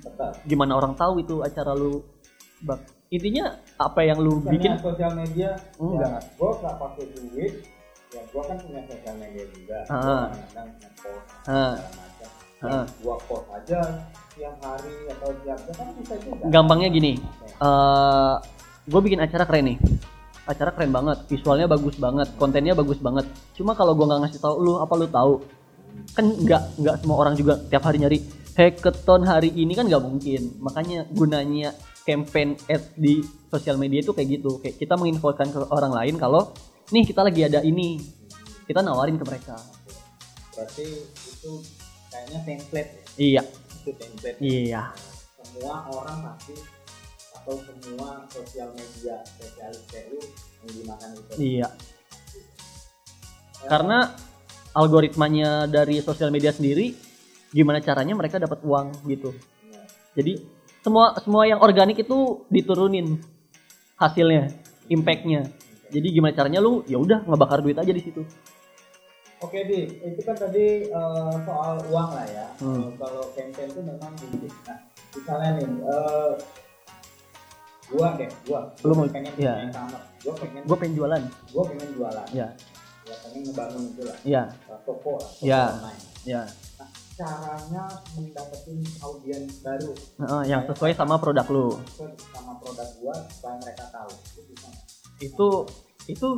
tetap. 0.00 0.32
gimana 0.44 0.72
orang 0.74 0.94
tahu 0.94 1.20
itu 1.20 1.42
acara 1.42 1.74
lu 1.74 2.00
bak 2.62 2.80
intinya 3.10 3.52
apa 3.76 4.00
yang 4.00 4.16
lu 4.16 4.38
Karena 4.38 4.48
bikin 4.48 4.72
sosial 4.80 5.12
media 5.12 5.50
Enggak. 5.76 6.24
ya, 6.24 6.32
gua 6.34 6.50
nggak 6.56 6.74
pakai 6.80 7.04
duit 7.12 7.52
ya 8.14 8.22
gua 8.30 8.42
kan 8.46 8.56
punya 8.62 8.80
sosial 8.86 9.14
media 9.18 9.44
juga. 9.50 9.78
Gua 9.90 10.30
kadang 10.30 10.68
nge-post 10.78 11.26
Ah. 11.50 11.74
Ya, 12.64 12.80
gua 13.04 13.16
post 13.28 13.46
aja 13.52 13.80
tiap 14.34 14.56
hari 14.64 14.94
atau 15.12 15.30
tiap 15.44 15.58
jam 15.68 15.74
kan 15.76 15.88
bisa 16.00 16.14
juga. 16.22 16.44
Gampangnya 16.48 16.88
gini 16.90 17.12
Oke. 17.20 17.46
eh 17.60 18.34
gue 18.84 19.00
bikin 19.00 19.20
acara 19.22 19.44
keren 19.48 19.64
nih. 19.74 19.78
Acara 20.44 20.70
keren 20.76 20.92
banget 20.92 21.18
visualnya 21.24 21.66
bagus 21.70 21.96
banget 21.96 22.28
kontennya 22.36 22.74
bagus 22.76 23.00
banget. 23.00 23.24
Cuma 23.56 23.72
kalau 23.72 23.96
gue 23.96 24.04
nggak 24.04 24.20
ngasih 24.28 24.40
tahu 24.42 24.54
lu 24.60 24.72
apa 24.82 24.92
lu 24.96 25.06
tahu? 25.08 25.32
Kan 26.12 26.24
nggak 26.40 26.62
nggak 26.80 26.94
semua 27.00 27.16
orang 27.20 27.34
juga 27.38 27.60
tiap 27.68 27.84
hari 27.86 28.02
nyari. 28.02 28.18
Hackathon 28.54 29.26
hari 29.26 29.50
ini 29.54 29.72
kan 29.74 29.86
nggak 29.88 30.04
mungkin. 30.04 30.58
Makanya 30.60 31.08
gunanya 31.10 31.74
campaign 32.04 32.60
ads 32.68 32.92
di 32.98 33.24
sosial 33.48 33.80
media 33.80 34.04
itu 34.04 34.12
kayak 34.12 34.28
gitu. 34.40 34.60
Kayak 34.60 34.76
kita 34.82 34.94
menginfokan 35.00 35.48
ke 35.48 35.58
orang 35.72 35.92
lain 35.94 36.14
kalau 36.20 36.52
nih 36.90 37.04
kita 37.08 37.20
lagi 37.24 37.40
ada 37.46 37.60
ini. 37.64 38.00
Kita 38.64 38.80
nawarin 38.80 39.20
ke 39.20 39.24
mereka. 39.28 39.56
Berarti 40.56 40.86
itu 41.08 41.52
kayaknya 42.08 42.38
template 42.44 42.90
ya? 42.90 43.04
Iya. 43.16 43.42
Itu 43.80 43.90
template. 43.96 44.38
Iya. 44.40 44.82
Semua 45.44 45.74
orang 45.92 46.18
pasti 46.32 46.56
atau 47.36 47.60
semua 47.60 48.24
sosial 48.32 48.72
media 48.72 49.20
spesialis 49.28 49.84
lu 50.08 50.20
menggunakan 50.64 51.08
itu. 51.12 51.32
Iya. 51.36 51.68
Karena 53.68 53.98
algoritmanya 54.74 55.70
dari 55.70 56.02
sosial 56.02 56.32
media 56.34 56.50
sendiri 56.50 56.92
gimana 57.54 57.78
caranya 57.78 58.18
mereka 58.18 58.42
dapat 58.42 58.60
uang 58.66 59.06
gitu. 59.06 59.30
Ya. 59.70 59.82
jadi 60.18 60.42
semua 60.82 61.14
semua 61.22 61.46
yang 61.46 61.62
organik 61.62 62.02
itu 62.02 62.44
diturunin 62.50 63.22
hasilnya 63.94 64.50
impactnya 64.90 65.48
jadi 65.94 66.06
gimana 66.10 66.34
caranya 66.34 66.58
lu 66.58 66.82
ya 66.84 66.98
udah 66.98 67.22
ngebakar 67.22 67.62
duit 67.62 67.78
aja 67.78 67.88
di 67.88 68.02
situ 68.02 68.26
Oke 69.40 69.60
di, 69.62 69.84
itu 70.00 70.20
kan 70.24 70.32
tadi 70.34 70.88
eh, 70.88 71.34
soal 71.44 71.76
uang 71.92 72.10
lah 72.10 72.24
ya. 72.24 72.48
Hmm. 72.58 72.80
Eh, 72.80 72.90
kalau 72.96 73.28
campaign 73.30 73.68
itu 73.68 73.80
memang 73.84 74.12
gitu. 74.16 74.48
Nah, 74.64 74.78
misalnya 75.12 75.50
nih, 75.54 75.68
eh, 75.84 76.32
gua 77.92 78.08
deh, 78.16 78.30
gua, 78.48 78.60
Lu 78.80 78.88
gua 78.88 78.94
mau- 78.96 79.12
pengen 79.12 79.32
iya. 79.36 79.52
punya 79.52 79.68
e-commerce. 79.68 80.08
gua 80.24 80.34
pengen, 80.34 80.62
gue 80.64 80.76
pengen 80.80 80.94
jualan 80.96 81.22
gua 81.52 81.62
pengen 81.68 81.88
jualan, 81.92 82.26
ya 82.32 82.48
gua 83.04 83.16
pengen 83.20 83.40
ngebangun 83.44 83.82
itu 83.84 84.02
lah, 84.02 84.16
ya 84.24 84.42
eh, 84.48 84.78
toko 84.82 85.10
lah, 85.20 85.28
toko 85.28 85.44
Iya. 85.44 85.62
online. 85.68 86.02
ya 86.24 86.42
Caranya 87.14 87.84
mendapatkan 88.16 88.78
audiens 88.98 89.52
baru 89.60 89.92
Heeh, 90.18 90.42
yang 90.48 90.62
sesuai 90.64 90.92
sama 90.96 91.14
produk 91.14 91.46
lu 91.46 91.66
sesuai 91.84 92.10
sama 92.32 92.56
produk 92.56 92.88
gua 92.96 93.14
supaya 93.28 93.60
mereka 93.60 93.84
tahu. 93.92 94.08
Itu 94.08 94.40
bisa 94.48 94.66
nggak? 94.66 94.86
Itu 95.20 95.66
itu 96.08 96.28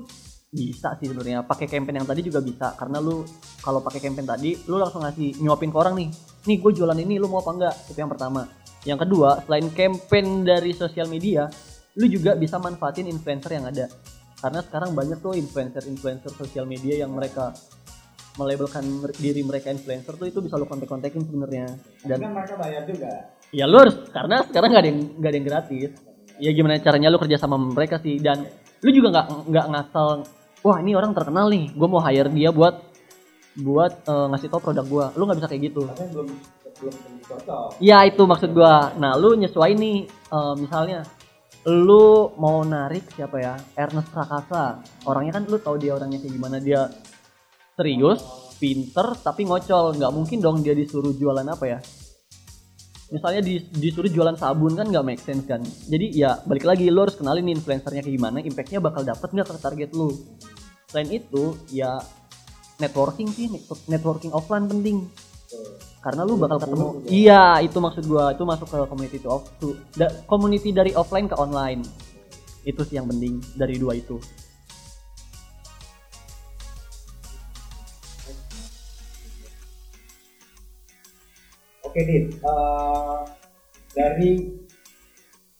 bisa 0.52 0.96
sih 0.96 1.06
sebenarnya. 1.10 1.44
Pakai 1.44 1.66
campaign 1.68 2.02
yang 2.02 2.08
tadi 2.08 2.20
juga 2.24 2.40
bisa. 2.40 2.72
Karena 2.78 3.02
lu 3.02 3.26
kalau 3.60 3.84
pakai 3.84 4.00
campaign 4.00 4.26
tadi 4.26 4.50
lu 4.66 4.80
langsung 4.80 5.04
ngasih 5.04 5.42
nyuapin 5.42 5.68
ke 5.68 5.78
orang 5.78 5.94
nih. 5.98 6.08
Nih 6.46 6.56
gue 6.62 6.72
jualan 6.72 6.96
ini 6.96 7.20
lu 7.20 7.28
mau 7.28 7.44
apa 7.44 7.52
enggak? 7.52 7.74
Itu 7.92 7.98
yang 7.98 8.10
pertama. 8.10 8.48
Yang 8.86 8.98
kedua 9.08 9.42
selain 9.44 9.68
campaign 9.74 10.46
dari 10.46 10.72
sosial 10.72 11.10
media 11.10 11.50
lu 11.96 12.06
juga 12.06 12.36
bisa 12.36 12.56
manfaatin 12.56 13.08
influencer 13.08 13.56
yang 13.56 13.66
ada. 13.68 13.88
Karena 14.36 14.60
sekarang 14.60 14.92
banyak 14.92 15.18
tuh 15.24 15.32
influencer-influencer 15.32 16.32
sosial 16.36 16.68
media 16.68 17.04
yang 17.04 17.10
mereka 17.16 17.56
melabelkan 18.36 18.84
diri 19.16 19.40
mereka 19.40 19.72
influencer 19.72 20.12
tuh 20.12 20.28
itu 20.28 20.44
bisa 20.44 20.60
lu 20.60 20.68
kontak-kontakin 20.68 21.24
sebenarnya. 21.24 21.72
Dan 22.04 22.20
kan 22.20 22.32
mereka 22.36 22.54
bayar 22.60 22.84
juga. 22.84 23.32
ya 23.54 23.64
lu 23.64 23.78
harus 23.80 23.96
karena 24.12 24.44
sekarang 24.44 24.68
nggak 24.74 24.82
ada 24.84 24.90
yang 24.92 25.00
nggak 25.16 25.30
ada 25.32 25.36
yang 25.36 25.48
gratis. 25.48 25.90
Ya 26.36 26.50
gimana 26.52 26.76
caranya 26.84 27.08
lu 27.08 27.16
kerja 27.16 27.40
sama 27.40 27.56
mereka 27.56 27.96
sih. 27.96 28.20
Dan 28.20 28.44
lu 28.86 28.90
juga 28.94 29.08
nggak 29.10 29.50
nggak 29.50 29.66
ngasal 29.74 30.22
wah 30.62 30.76
ini 30.78 30.94
orang 30.94 31.10
terkenal 31.10 31.50
nih 31.50 31.74
gue 31.74 31.88
mau 31.90 31.98
hire 31.98 32.30
dia 32.30 32.54
buat 32.54 32.86
buat 33.56 33.92
eh, 34.04 34.26
ngasih 34.32 34.48
tau 34.52 34.60
produk 34.60 34.84
gua. 34.84 35.06
Lu 35.16 35.24
nggak 35.24 35.38
bisa 35.40 35.48
kayak 35.48 35.62
gitu. 35.72 35.82
Tapi 35.88 36.12
belum 36.12 36.28
belum 36.76 36.92
tentu 36.92 37.22
cocok. 37.32 37.80
ya 37.80 38.04
itu 38.04 38.22
maksud 38.28 38.50
gua. 38.52 38.92
Nah 39.00 39.16
lu 39.16 39.32
nyesuaiin 39.36 39.78
nih 39.80 39.98
eh, 40.08 40.54
misalnya 40.60 41.00
lu 41.66 42.30
mau 42.36 42.62
narik 42.62 43.08
siapa 43.16 43.36
ya? 43.40 43.54
Ernest 43.74 44.12
Prakasa. 44.12 44.84
Orangnya 45.08 45.40
kan 45.40 45.44
lu 45.48 45.56
tahu 45.58 45.80
dia 45.80 45.96
orangnya 45.96 46.20
kayak 46.20 46.34
gimana. 46.36 46.56
Dia 46.60 46.92
serius 47.74 48.20
pinter 48.60 49.16
tapi 49.24 49.48
ngocol. 49.48 49.96
Nggak 49.96 50.12
mungkin 50.12 50.38
dong 50.44 50.60
dia 50.60 50.76
disuruh 50.76 51.16
jualan 51.16 51.46
apa 51.48 51.64
ya 51.64 51.78
misalnya 53.10 53.40
dis- 53.42 53.70
disuruh 53.70 54.10
jualan 54.10 54.34
sabun 54.34 54.74
kan 54.74 54.86
nggak 54.90 55.06
make 55.06 55.22
sense 55.22 55.46
kan. 55.46 55.62
Jadi 55.62 56.16
ya 56.18 56.42
balik 56.42 56.66
lagi 56.66 56.90
lu 56.90 57.06
harus 57.06 57.14
kenalin 57.14 57.46
nih 57.46 57.54
influencernya 57.58 58.02
kayak 58.02 58.16
gimana 58.18 58.38
impactnya 58.42 58.80
bakal 58.82 59.02
dapet 59.06 59.28
nggak 59.30 59.46
ke 59.46 59.54
target 59.62 59.90
lu 59.94 60.10
selain 60.90 61.10
itu 61.10 61.54
ya 61.70 61.98
networking 62.78 63.30
sih 63.30 63.50
net- 63.50 63.86
networking 63.86 64.32
offline 64.34 64.66
penting. 64.66 65.06
Karena 66.02 66.22
lu 66.22 66.38
bakal 66.38 66.58
ketemu 66.62 66.86
juga. 67.02 67.08
iya 67.10 67.44
itu 67.62 67.78
maksud 67.78 68.04
gua 68.06 68.34
itu 68.34 68.42
masuk 68.46 68.66
ke 68.66 68.78
community 68.86 69.18
to 69.22 69.28
off 69.30 69.46
to 69.58 69.74
da, 69.94 70.06
community 70.26 70.70
dari 70.70 70.90
offline 70.94 71.26
ke 71.30 71.34
online. 71.38 71.82
Itu 72.66 72.82
sih 72.82 72.98
yang 72.98 73.06
penting 73.06 73.38
dari 73.54 73.78
dua 73.78 73.94
itu 73.94 74.18
Oke 81.96 82.04
Dit, 82.04 82.28
Eh, 82.44 83.20
dari 83.96 84.52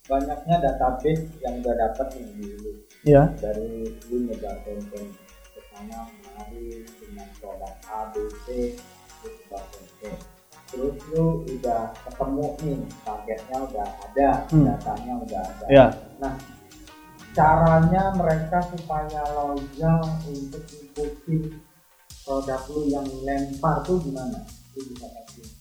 banyaknya 0.04 0.56
database 0.60 1.32
yang 1.40 1.64
udah 1.64 1.72
dapat 1.80 2.12
nih 2.12 2.28
di 2.36 2.46
lu 2.60 2.72
ya 3.08 3.24
dari 3.40 3.88
lu 4.12 4.28
nyebar 4.28 4.60
konten 4.68 5.16
ke 5.16 5.60
sana 5.72 6.04
kemari 6.12 6.84
dengan 7.00 7.24
produk 7.40 7.72
A, 7.88 8.12
B, 8.12 8.28
C, 8.44 8.76
sebar 9.24 9.64
konten. 9.72 10.12
terus 10.68 11.00
lu 11.08 11.40
udah 11.48 11.96
ketemu 12.04 12.46
nih 12.60 12.78
targetnya 13.00 13.56
udah 13.72 13.88
ada 14.04 14.28
Hmm. 14.52 14.64
datanya 14.68 15.12
udah 15.16 15.40
ada. 15.40 15.66
Ya 15.72 15.86
caranya 17.32 18.12
mereka 18.12 18.60
supaya 18.76 19.24
loyal 19.32 20.04
untuk 20.28 20.68
ikutin 20.68 21.64
produk 22.28 22.60
lu 22.68 22.92
yang 22.92 23.08
lempar 23.24 23.80
tuh 23.88 23.96
gimana? 24.04 24.44
Lu 24.76 24.84
bisa 24.84 25.08
kasih 25.08 25.55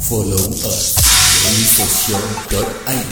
Follow 0.00 0.40
us 0.40 0.96
dailysocial.id 1.44 3.08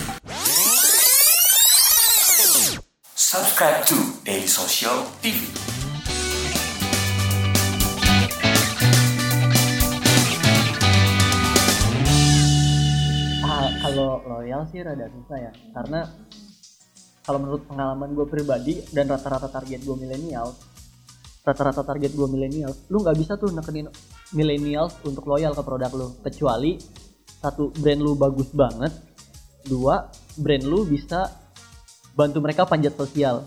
Subscribe 3.13 3.85
to 3.85 4.01
Daily 4.25 4.49
Social 4.49 5.13
TV. 5.21 5.45
Ah, 13.45 13.69
kalau 13.85 14.25
loyal 14.25 14.65
sih 14.73 14.81
rada 14.81 15.05
susah 15.13 15.37
ya. 15.37 15.53
Karena 15.77 16.09
kalau 17.29 17.45
menurut 17.45 17.69
pengalaman 17.69 18.17
gue 18.17 18.25
pribadi 18.25 18.81
dan 18.89 19.13
rata-rata 19.13 19.53
target 19.53 19.85
gue 19.85 19.97
milenial 20.01 20.57
rata-rata 21.49 21.81
target 21.81 22.13
gue 22.13 22.29
milenial 22.29 22.77
lu 22.93 23.01
nggak 23.01 23.17
bisa 23.17 23.41
tuh 23.41 23.49
nekenin 23.49 23.89
milenial 24.37 24.93
untuk 25.09 25.25
loyal 25.25 25.57
ke 25.57 25.63
produk 25.65 25.93
lu. 25.97 26.09
Kecuali 26.21 26.77
satu 27.41 27.73
brand 27.73 28.01
lu 28.01 28.13
bagus 28.13 28.53
banget. 28.53 28.93
Dua 29.65 30.05
brand 30.37 30.65
lu 30.65 30.85
bisa 30.85 31.29
bantu 32.13 32.45
mereka 32.45 32.69
panjat 32.69 32.93
sosial. 32.93 33.45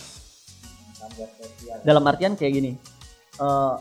Dalam 1.86 2.05
artian 2.05 2.38
kayak 2.38 2.53
gini 2.53 2.72
eh, 3.41 3.75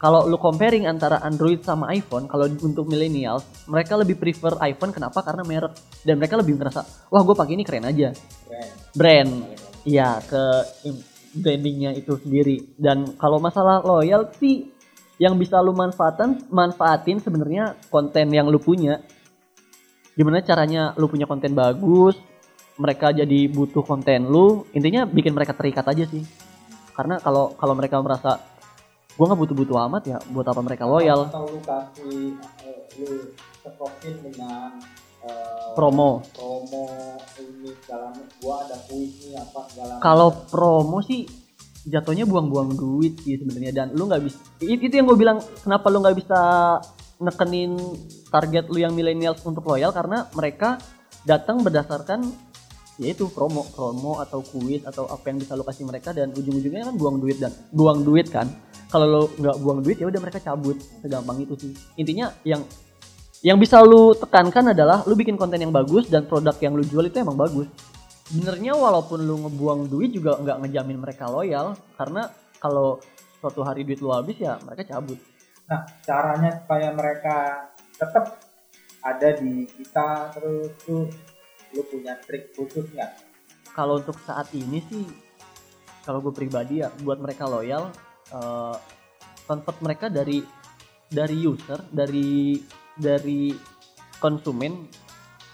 kalau 0.00 0.24
lu 0.24 0.40
comparing 0.40 0.88
antara 0.88 1.20
Android 1.20 1.60
sama 1.60 1.92
iPhone 1.92 2.24
kalau 2.24 2.48
untuk 2.64 2.88
millennials 2.88 3.44
mereka 3.68 3.94
lebih 4.00 4.16
prefer 4.18 4.56
iPhone. 4.64 4.90
Kenapa? 4.90 5.20
Karena 5.22 5.44
merek. 5.44 5.76
Dan 6.02 6.18
mereka 6.18 6.40
lebih 6.40 6.56
ngerasa 6.56 7.12
wah 7.12 7.22
gue 7.22 7.36
pakai 7.36 7.54
ini 7.54 7.62
keren 7.62 7.86
aja. 7.86 8.10
Brand 8.48 8.70
brand. 8.94 9.30
Iya 9.80 10.20
ke 10.24 10.42
brandingnya 11.34 11.94
itu 11.94 12.18
sendiri. 12.18 12.74
Dan 12.74 13.14
kalau 13.18 13.38
masalah 13.38 13.82
loyalty 13.82 14.70
yang 15.20 15.36
bisa 15.36 15.60
lu 15.60 15.76
manfaatkan 15.76 16.48
manfaatin 16.48 17.20
sebenarnya 17.20 17.76
konten 17.92 18.32
yang 18.32 18.48
lu 18.48 18.56
punya. 18.56 19.04
Gimana 20.16 20.42
caranya 20.42 20.96
lu 20.96 21.06
punya 21.06 21.28
konten 21.28 21.54
bagus 21.54 22.18
mereka 22.80 23.12
jadi 23.12 23.44
butuh 23.52 23.84
konten 23.84 24.24
lu 24.32 24.64
intinya 24.72 25.04
bikin 25.04 25.36
mereka 25.36 25.52
terikat 25.52 25.84
aja 25.84 26.08
sih. 26.08 26.24
Karena 26.96 27.20
kalau 27.20 27.52
kalau 27.60 27.76
mereka 27.76 28.00
merasa 28.00 28.40
gua 29.20 29.28
nggak 29.28 29.40
butuh-butuh 29.44 29.76
amat 29.88 30.02
ya 30.08 30.18
buat 30.32 30.48
apa 30.48 30.60
mereka 30.64 30.88
loyal? 30.88 31.28
Atau 31.28 31.44
lu 31.52 31.60
kasih 31.60 32.40
eh, 32.64 32.80
lu 33.04 33.36
dengan 34.24 34.80
eh, 35.24 35.72
promo. 35.76 36.24
promo 36.32 36.84
ini 37.40 37.70
segala 37.84 38.12
gua 38.40 38.54
ada 38.64 38.76
kuis 38.88 39.12
nih 39.26 39.36
apa 39.36 39.60
segala 39.68 39.92
kalau 40.00 40.28
promo 40.48 41.00
sih 41.04 41.28
jatuhnya 41.88 42.28
buang-buang 42.28 42.76
duit 42.76 43.16
sih 43.24 43.40
sebenarnya. 43.40 43.72
Dan 43.72 43.86
lu 43.96 44.08
nggak 44.10 44.22
bisa 44.24 44.38
itu 44.60 44.92
yang 44.92 45.08
gue 45.08 45.16
bilang 45.16 45.38
kenapa 45.64 45.88
lu 45.88 46.04
nggak 46.04 46.16
bisa 46.18 46.40
nekenin 47.20 47.76
target 48.28 48.68
lu 48.68 48.78
yang 48.80 48.92
millennials 48.92 49.40
untuk 49.46 49.64
loyal? 49.64 49.94
Karena 49.94 50.28
mereka 50.36 50.76
datang 51.24 51.64
berdasarkan 51.64 52.24
yaitu 53.00 53.32
promo 53.32 53.64
promo 53.72 54.20
atau 54.20 54.44
kuis 54.44 54.84
atau 54.84 55.08
apa 55.08 55.32
yang 55.32 55.40
bisa 55.40 55.56
lu 55.56 55.64
kasih 55.64 55.88
mereka. 55.88 56.12
Dan 56.12 56.36
ujung-ujungnya 56.36 56.92
kan 56.92 56.96
buang 57.00 57.16
duit 57.22 57.40
dan 57.40 57.52
buang 57.72 58.04
duit 58.04 58.28
kan. 58.28 58.48
Kalau 58.90 59.06
lu 59.06 59.22
nggak 59.40 59.56
buang 59.62 59.80
duit 59.80 59.96
ya 60.02 60.06
udah 60.10 60.20
mereka 60.20 60.42
cabut. 60.42 60.76
Segampang 61.00 61.40
itu 61.40 61.54
sih. 61.56 61.72
Intinya 61.96 62.28
yang 62.44 62.60
yang 63.40 63.56
bisa 63.56 63.80
lu 63.80 64.12
tekankan 64.12 64.76
adalah 64.76 65.00
lu 65.08 65.16
bikin 65.16 65.40
konten 65.40 65.56
yang 65.56 65.72
bagus 65.72 66.12
dan 66.12 66.28
produk 66.28 66.52
yang 66.60 66.76
lu 66.76 66.84
jual 66.84 67.08
itu 67.08 67.24
emang 67.24 67.40
bagus. 67.40 67.68
Sebenarnya 68.28 68.76
walaupun 68.76 69.24
lu 69.24 69.48
ngebuang 69.48 69.88
duit 69.88 70.12
juga 70.12 70.36
nggak 70.36 70.60
ngejamin 70.64 70.98
mereka 71.00 71.26
loyal 71.26 71.72
karena 71.96 72.28
kalau 72.60 73.00
suatu 73.40 73.64
hari 73.64 73.88
duit 73.88 74.04
lu 74.04 74.12
habis 74.12 74.36
ya 74.36 74.60
mereka 74.60 74.84
cabut. 74.92 75.16
Nah 75.72 75.88
caranya 76.04 76.60
supaya 76.60 76.92
mereka 76.92 77.36
tetap 77.96 78.44
ada 79.00 79.28
di 79.40 79.64
kita 79.64 80.36
terus 80.36 80.76
tuh 80.84 81.08
lu 81.72 81.82
punya 81.88 82.20
trik 82.20 82.52
khusus 82.52 82.84
nggak? 82.92 83.10
Kalau 83.72 84.04
untuk 84.04 84.20
saat 84.20 84.52
ini 84.52 84.84
sih 84.84 85.08
kalau 86.04 86.20
gue 86.20 86.32
pribadi 86.36 86.84
ya 86.84 86.92
buat 87.00 87.16
mereka 87.16 87.48
loyal 87.48 87.88
eh, 88.36 88.76
convert 89.48 89.78
mereka 89.80 90.06
dari 90.12 90.44
dari 91.08 91.36
user 91.40 91.80
dari 91.88 92.60
dari 93.00 93.56
konsumen 94.20 94.84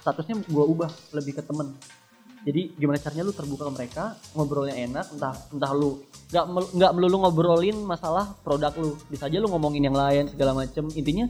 statusnya 0.03 0.43
gue 0.43 0.65
ubah 0.67 0.91
lebih 1.15 1.39
ke 1.39 1.43
temen. 1.47 1.73
Jadi 2.47 2.79
gimana 2.79 2.99
caranya 3.03 3.27
lu 3.27 3.35
terbuka 3.35 3.67
ke 3.67 3.73
mereka 3.75 4.05
ngobrolnya 4.39 4.79
enak 4.79 5.19
entah 5.19 5.35
entah 5.51 5.73
lu 5.75 5.99
nggak 6.31 6.45
nggak 6.79 6.93
melulu 6.95 7.17
ngobrolin 7.27 7.79
masalah 7.83 8.39
produk 8.43 8.71
lu. 8.79 8.95
Bisa 9.11 9.27
aja 9.27 9.43
lu 9.43 9.51
ngomongin 9.51 9.87
yang 9.87 9.99
lain 9.99 10.31
segala 10.31 10.55
macem. 10.55 10.87
Intinya 10.95 11.27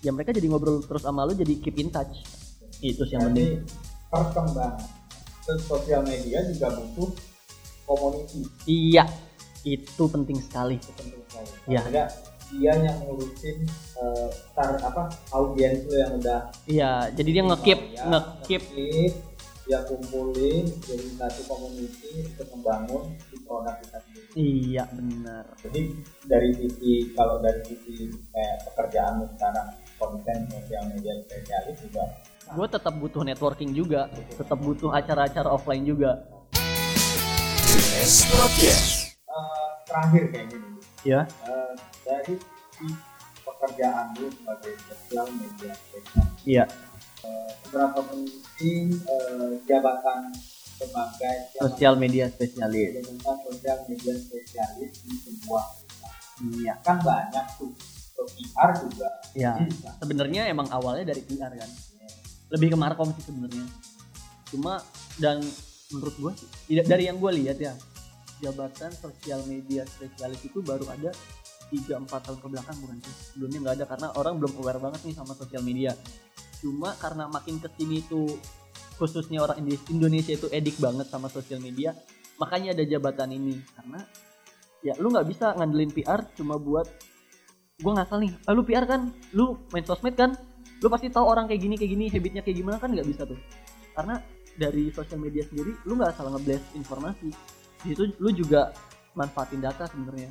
ya 0.00 0.12
mereka 0.12 0.32
jadi 0.32 0.48
ngobrol 0.48 0.80
terus 0.84 1.04
sama 1.04 1.28
lu 1.28 1.36
jadi 1.36 1.52
keep 1.60 1.76
in 1.76 1.92
touch. 1.92 2.24
Itu 2.80 3.04
sih 3.04 3.16
yang 3.16 3.32
penting. 3.32 3.64
perkembangan 4.08 4.80
terus 5.44 5.68
sosial 5.68 6.00
media 6.00 6.40
juga 6.48 6.72
butuh 6.80 7.12
community 7.84 8.40
iya 8.64 9.04
itu 9.68 10.04
penting 10.08 10.40
sekali. 10.40 10.80
Itu 10.80 10.92
penting 10.96 11.20
sekali. 11.28 11.48
Iya. 11.68 12.08
Dia 12.48 12.72
yang 12.80 12.96
ngurusin 13.04 13.68
eh, 13.98 14.28
tar 14.56 14.80
apa 14.80 15.12
audiens 15.36 15.84
lu 15.84 15.94
yang 15.94 16.12
udah 16.16 16.48
Iya, 16.64 17.12
jadi 17.12 17.30
dia 17.30 17.42
nge-keep 17.44 17.80
Ya, 17.92 18.04
nge-keep 18.08 18.62
nge-keep, 18.72 19.12
dia 19.68 19.78
kumpulin 19.84 20.64
jadi 20.80 21.06
satu 21.20 21.42
community 21.44 22.24
untuk 22.24 22.48
membangun 22.56 23.12
di 23.28 23.36
produk 23.44 23.76
kita 23.84 23.98
sendiri 24.00 24.28
Iya, 24.32 24.84
benar. 24.88 25.44
jadi 25.60 25.80
dari 26.24 26.50
sisi 26.56 26.92
kalau 27.12 27.36
dari 27.44 27.60
sisi 27.68 28.08
kayak 28.32 28.56
pekerjaan 28.64 29.20
sekarang 29.36 29.68
konten 30.00 30.38
sosial 30.48 30.82
media 30.88 31.12
spesialis 31.28 31.76
juga 31.84 32.04
Gue 32.48 32.64
tetap 32.64 32.96
butuh 32.96 33.28
networking 33.28 33.76
juga, 33.76 34.08
tetap 34.08 34.56
butuh 34.56 34.88
acara-acara 34.88 35.52
offline 35.52 35.84
juga. 35.84 36.24
Podcast. 38.32 39.07
Terakhir 39.88 40.24
kayak 40.28 40.46
gini 40.48 40.68
Ya. 41.00 41.22
Eh, 41.46 41.72
dari 42.02 42.34
pekerjaan 43.40 44.12
lu 44.14 44.28
sebagai 44.28 44.74
sosial 44.84 45.26
media 45.32 45.72
Iya. 46.44 46.64
seberapa 47.60 48.00
penting 48.02 48.84
eh, 48.94 49.50
jabatan 49.64 50.32
sebagai 50.74 51.36
Sosial 51.54 51.94
media 51.96 52.26
spesialis. 52.26 52.98
jabatan 52.98 53.36
sosial 53.44 53.78
media 53.86 54.14
spesialis 54.14 54.92
di 55.00 55.14
sebuah 55.16 55.64
Iya. 56.40 56.74
kan 56.82 56.98
banyak 56.98 57.46
tuh 57.56 57.70
PR 58.28 58.70
juga 58.76 59.08
Iya. 59.32 59.52
bisa 59.64 59.90
Sebenarnya 59.96 60.42
emang 60.46 60.66
awalnya 60.68 61.08
dari 61.08 61.22
PR 61.22 61.50
kan. 61.52 61.70
Lebih 62.50 62.74
ke 62.74 62.76
markom 62.76 63.10
sih 63.12 63.22
sebenarnya. 63.22 63.66
Cuma 64.48 64.82
dan 65.16 65.38
menurut 65.88 66.14
gue 66.16 66.32
sih 66.34 66.48
tidak 66.66 66.86
dari 66.88 67.06
yang 67.06 67.16
gue 67.16 67.32
lihat 67.34 67.56
ya 67.56 67.72
jabatan 68.38 68.90
sosial 68.94 69.42
media 69.46 69.82
spesialis 69.86 70.40
itu 70.46 70.62
baru 70.62 70.86
ada 70.90 71.10
3-4 71.68 72.08
tahun 72.08 72.38
ke 72.40 72.48
belakang 72.48 72.76
bukan 72.80 72.96
sih 73.04 73.14
sebelumnya 73.32 73.58
nggak 73.60 73.74
ada 73.76 73.86
karena 73.86 74.06
orang 74.16 74.34
belum 74.40 74.52
aware 74.60 74.80
banget 74.80 75.00
nih 75.04 75.14
sama 75.16 75.32
sosial 75.36 75.60
media. 75.60 75.92
Cuma 76.58 76.96
karena 76.96 77.28
makin 77.28 77.60
ke 77.60 77.68
sini 77.76 78.00
tuh 78.08 78.26
khususnya 78.96 79.44
orang 79.44 79.62
Indonesia 79.92 80.34
itu 80.34 80.48
edik 80.50 80.80
banget 80.80 81.06
sama 81.06 81.30
sosial 81.30 81.60
media 81.60 81.92
makanya 82.40 82.72
ada 82.72 82.84
jabatan 82.88 83.36
ini. 83.36 83.60
Karena 83.76 84.00
ya 84.80 84.96
lu 84.96 85.12
nggak 85.12 85.26
bisa 85.28 85.52
ngandelin 85.58 85.92
PR 85.92 86.24
cuma 86.38 86.56
buat 86.56 86.88
gue 87.78 87.92
ngasal 87.94 88.18
nih 88.24 88.32
ah, 88.48 88.52
lu 88.56 88.64
PR 88.64 88.88
kan? 88.88 89.12
Lu 89.36 89.60
main 89.70 89.84
sosmed 89.84 90.16
kan? 90.16 90.32
Lu 90.80 90.88
pasti 90.88 91.12
tahu 91.12 91.28
orang 91.28 91.50
kayak 91.50 91.60
gini 91.60 91.74
kayak 91.76 91.90
gini 91.92 92.04
habitnya 92.08 92.40
kayak 92.40 92.56
gimana 92.64 92.76
kan 92.80 92.90
nggak 92.90 93.06
bisa 93.06 93.28
tuh. 93.28 93.38
Karena 93.92 94.18
dari 94.58 94.90
sosial 94.90 95.20
media 95.20 95.44
sendiri 95.44 95.76
lu 95.84 96.00
nggak 96.00 96.16
salah 96.16 96.34
ngeblast 96.34 96.74
informasi 96.74 97.57
di 97.82 97.94
situ 97.94 98.02
lu 98.18 98.30
juga 98.34 98.74
manfaatin 99.14 99.62
data 99.62 99.86
sebenarnya. 99.86 100.30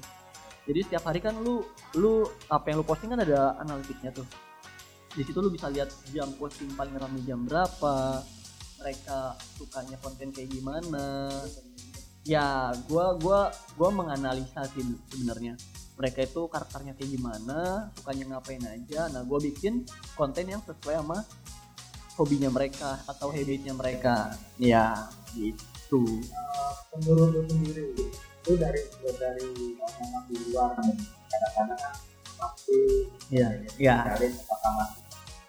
Jadi 0.67 0.79
setiap 0.83 1.03
hari 1.07 1.23
kan 1.23 1.35
lu 1.39 1.63
lu 1.95 2.27
apa 2.51 2.71
yang 2.71 2.83
lu 2.83 2.85
posting 2.87 3.11
kan 3.11 3.23
ada 3.23 3.55
analitiknya 3.63 4.11
tuh. 4.11 4.27
Di 5.15 5.23
situ 5.23 5.39
lu 5.39 5.47
bisa 5.47 5.71
lihat 5.71 5.91
jam 6.11 6.27
posting 6.35 6.71
paling 6.75 6.95
ramai 6.99 7.23
jam 7.23 7.47
berapa 7.47 8.21
mereka 8.77 9.39
sukanya 9.55 9.97
konten 10.03 10.29
kayak 10.35 10.51
gimana. 10.51 11.31
Ya 12.27 12.75
gua 12.91 13.15
gua 13.15 13.39
gua 13.79 13.89
menganalisa 13.95 14.67
sih 14.75 14.83
sebenarnya. 15.07 15.55
Mereka 15.97 16.27
itu 16.27 16.45
karakternya 16.51 16.93
kayak 16.99 17.15
gimana 17.15 17.89
sukanya 17.95 18.35
ngapain 18.35 18.61
aja. 18.69 19.09
Nah 19.09 19.25
gue 19.25 19.49
bikin 19.49 19.81
konten 20.13 20.45
yang 20.45 20.61
sesuai 20.61 21.01
sama 21.01 21.25
hobinya 22.21 22.53
mereka 22.53 23.01
atau 23.09 23.33
habitnya 23.33 23.73
mereka. 23.73 24.37
Ya 24.61 25.09
gitu 25.33 25.76
menurut 25.89 27.27
lu 27.31 27.41
sendiri 27.47 27.85
itu 27.95 28.51
dari 28.55 28.81
dari 29.15 29.47
orang 29.77 30.23
di 30.27 30.35
luar 30.49 30.69
kadang-kadang 30.75 31.79
kan 31.79 31.93
pasti 32.37 32.77
Iya, 33.27 33.47
iya. 33.75 33.95
cari 34.07 34.27
apakah 34.31 34.71
masih 34.77 35.01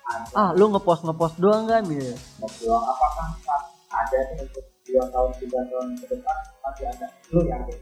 ada? 0.08 0.26
Ah 0.34 0.50
lu 0.54 0.64
ngepost 0.70 1.02
ngepost 1.02 1.36
doang 1.38 1.66
kan 1.66 1.82
ya 1.86 2.14
peluang 2.38 2.84
apakah 2.84 3.26
masih 3.34 3.66
ada 3.88 4.18
nih 4.30 4.36
untuk 4.42 4.64
dua 4.88 5.04
tahun 5.10 5.30
tiga 5.36 5.60
tahun 5.68 5.86
ke 5.96 6.06
depan? 6.10 6.36
Masih 6.64 6.84
ada? 6.88 7.06
Lu 7.28 7.40
yakin 7.44 7.78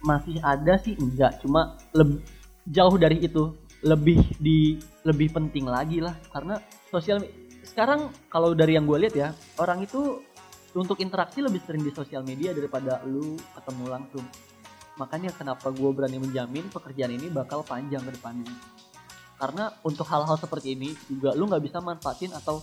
masih 0.00 0.36
ada 0.40 0.74
sih 0.80 0.94
enggak. 0.96 1.44
Cuma 1.44 1.76
leb- 1.92 2.24
jauh 2.66 2.96
dari 2.96 3.20
itu 3.20 3.52
lebih 3.80 4.20
di 4.36 4.80
lebih 5.04 5.28
penting 5.30 5.68
lagi 5.68 6.00
lah. 6.00 6.16
Karena 6.32 6.56
sosial 6.88 7.20
sekarang 7.62 8.08
kalau 8.26 8.56
dari 8.56 8.74
yang 8.74 8.88
gue 8.88 8.96
lihat 8.96 9.14
ya 9.14 9.28
orang 9.56 9.84
itu 9.84 10.24
untuk 10.74 11.02
interaksi 11.02 11.42
lebih 11.42 11.58
sering 11.66 11.82
di 11.82 11.90
sosial 11.90 12.22
media 12.22 12.54
daripada 12.54 13.02
lu 13.02 13.34
ketemu 13.58 13.84
langsung. 13.90 14.24
Makanya 14.98 15.34
kenapa 15.34 15.72
gue 15.74 15.90
berani 15.90 16.22
menjamin 16.22 16.70
pekerjaan 16.70 17.10
ini 17.16 17.32
bakal 17.32 17.66
panjang 17.66 18.04
ke 18.04 18.12
depannya. 18.14 18.52
Karena 19.40 19.72
untuk 19.82 20.04
hal-hal 20.06 20.36
seperti 20.36 20.76
ini 20.76 20.92
juga 21.08 21.32
lu 21.32 21.48
nggak 21.48 21.64
bisa 21.64 21.80
manfaatin 21.80 22.36
atau 22.36 22.60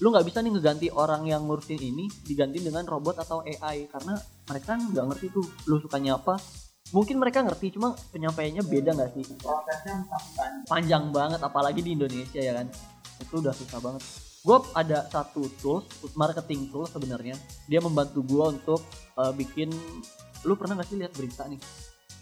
lu 0.00 0.08
nggak 0.14 0.24
bisa 0.24 0.40
nih 0.40 0.52
ngeganti 0.56 0.88
orang 0.94 1.26
yang 1.28 1.44
ngurusin 1.44 1.82
ini 1.82 2.08
diganti 2.24 2.64
dengan 2.64 2.86
robot 2.88 3.20
atau 3.20 3.44
AI 3.44 3.90
karena 3.90 4.16
mereka 4.48 4.78
nggak 4.78 5.04
ngerti 5.12 5.26
tuh 5.34 5.44
lu 5.68 5.82
sukanya 5.82 6.16
apa. 6.16 6.38
Mungkin 6.96 7.20
mereka 7.20 7.44
ngerti 7.44 7.76
cuma 7.76 7.92
penyampaiannya 8.14 8.64
beda 8.64 8.90
nggak 8.96 9.10
sih? 9.12 9.24
Prosesnya 9.36 10.06
panjang. 10.08 10.52
Panjang 10.64 11.04
banget 11.12 11.40
apalagi 11.42 11.80
di 11.84 11.92
Indonesia 11.98 12.40
ya 12.40 12.62
kan. 12.62 12.66
Itu 13.20 13.42
udah 13.42 13.52
susah 13.52 13.78
banget 13.82 14.29
gue 14.40 14.56
ada 14.72 15.04
satu 15.12 15.44
tools 15.60 15.84
marketing 16.16 16.72
tool 16.72 16.88
sebenarnya. 16.88 17.36
Dia 17.68 17.80
membantu 17.84 18.24
gue 18.24 18.44
untuk 18.56 18.80
uh, 19.20 19.32
bikin 19.36 19.68
lu 20.48 20.56
pernah 20.56 20.80
gak 20.80 20.88
sih 20.88 20.96
lihat 20.96 21.12
berita 21.12 21.44
nih? 21.44 21.60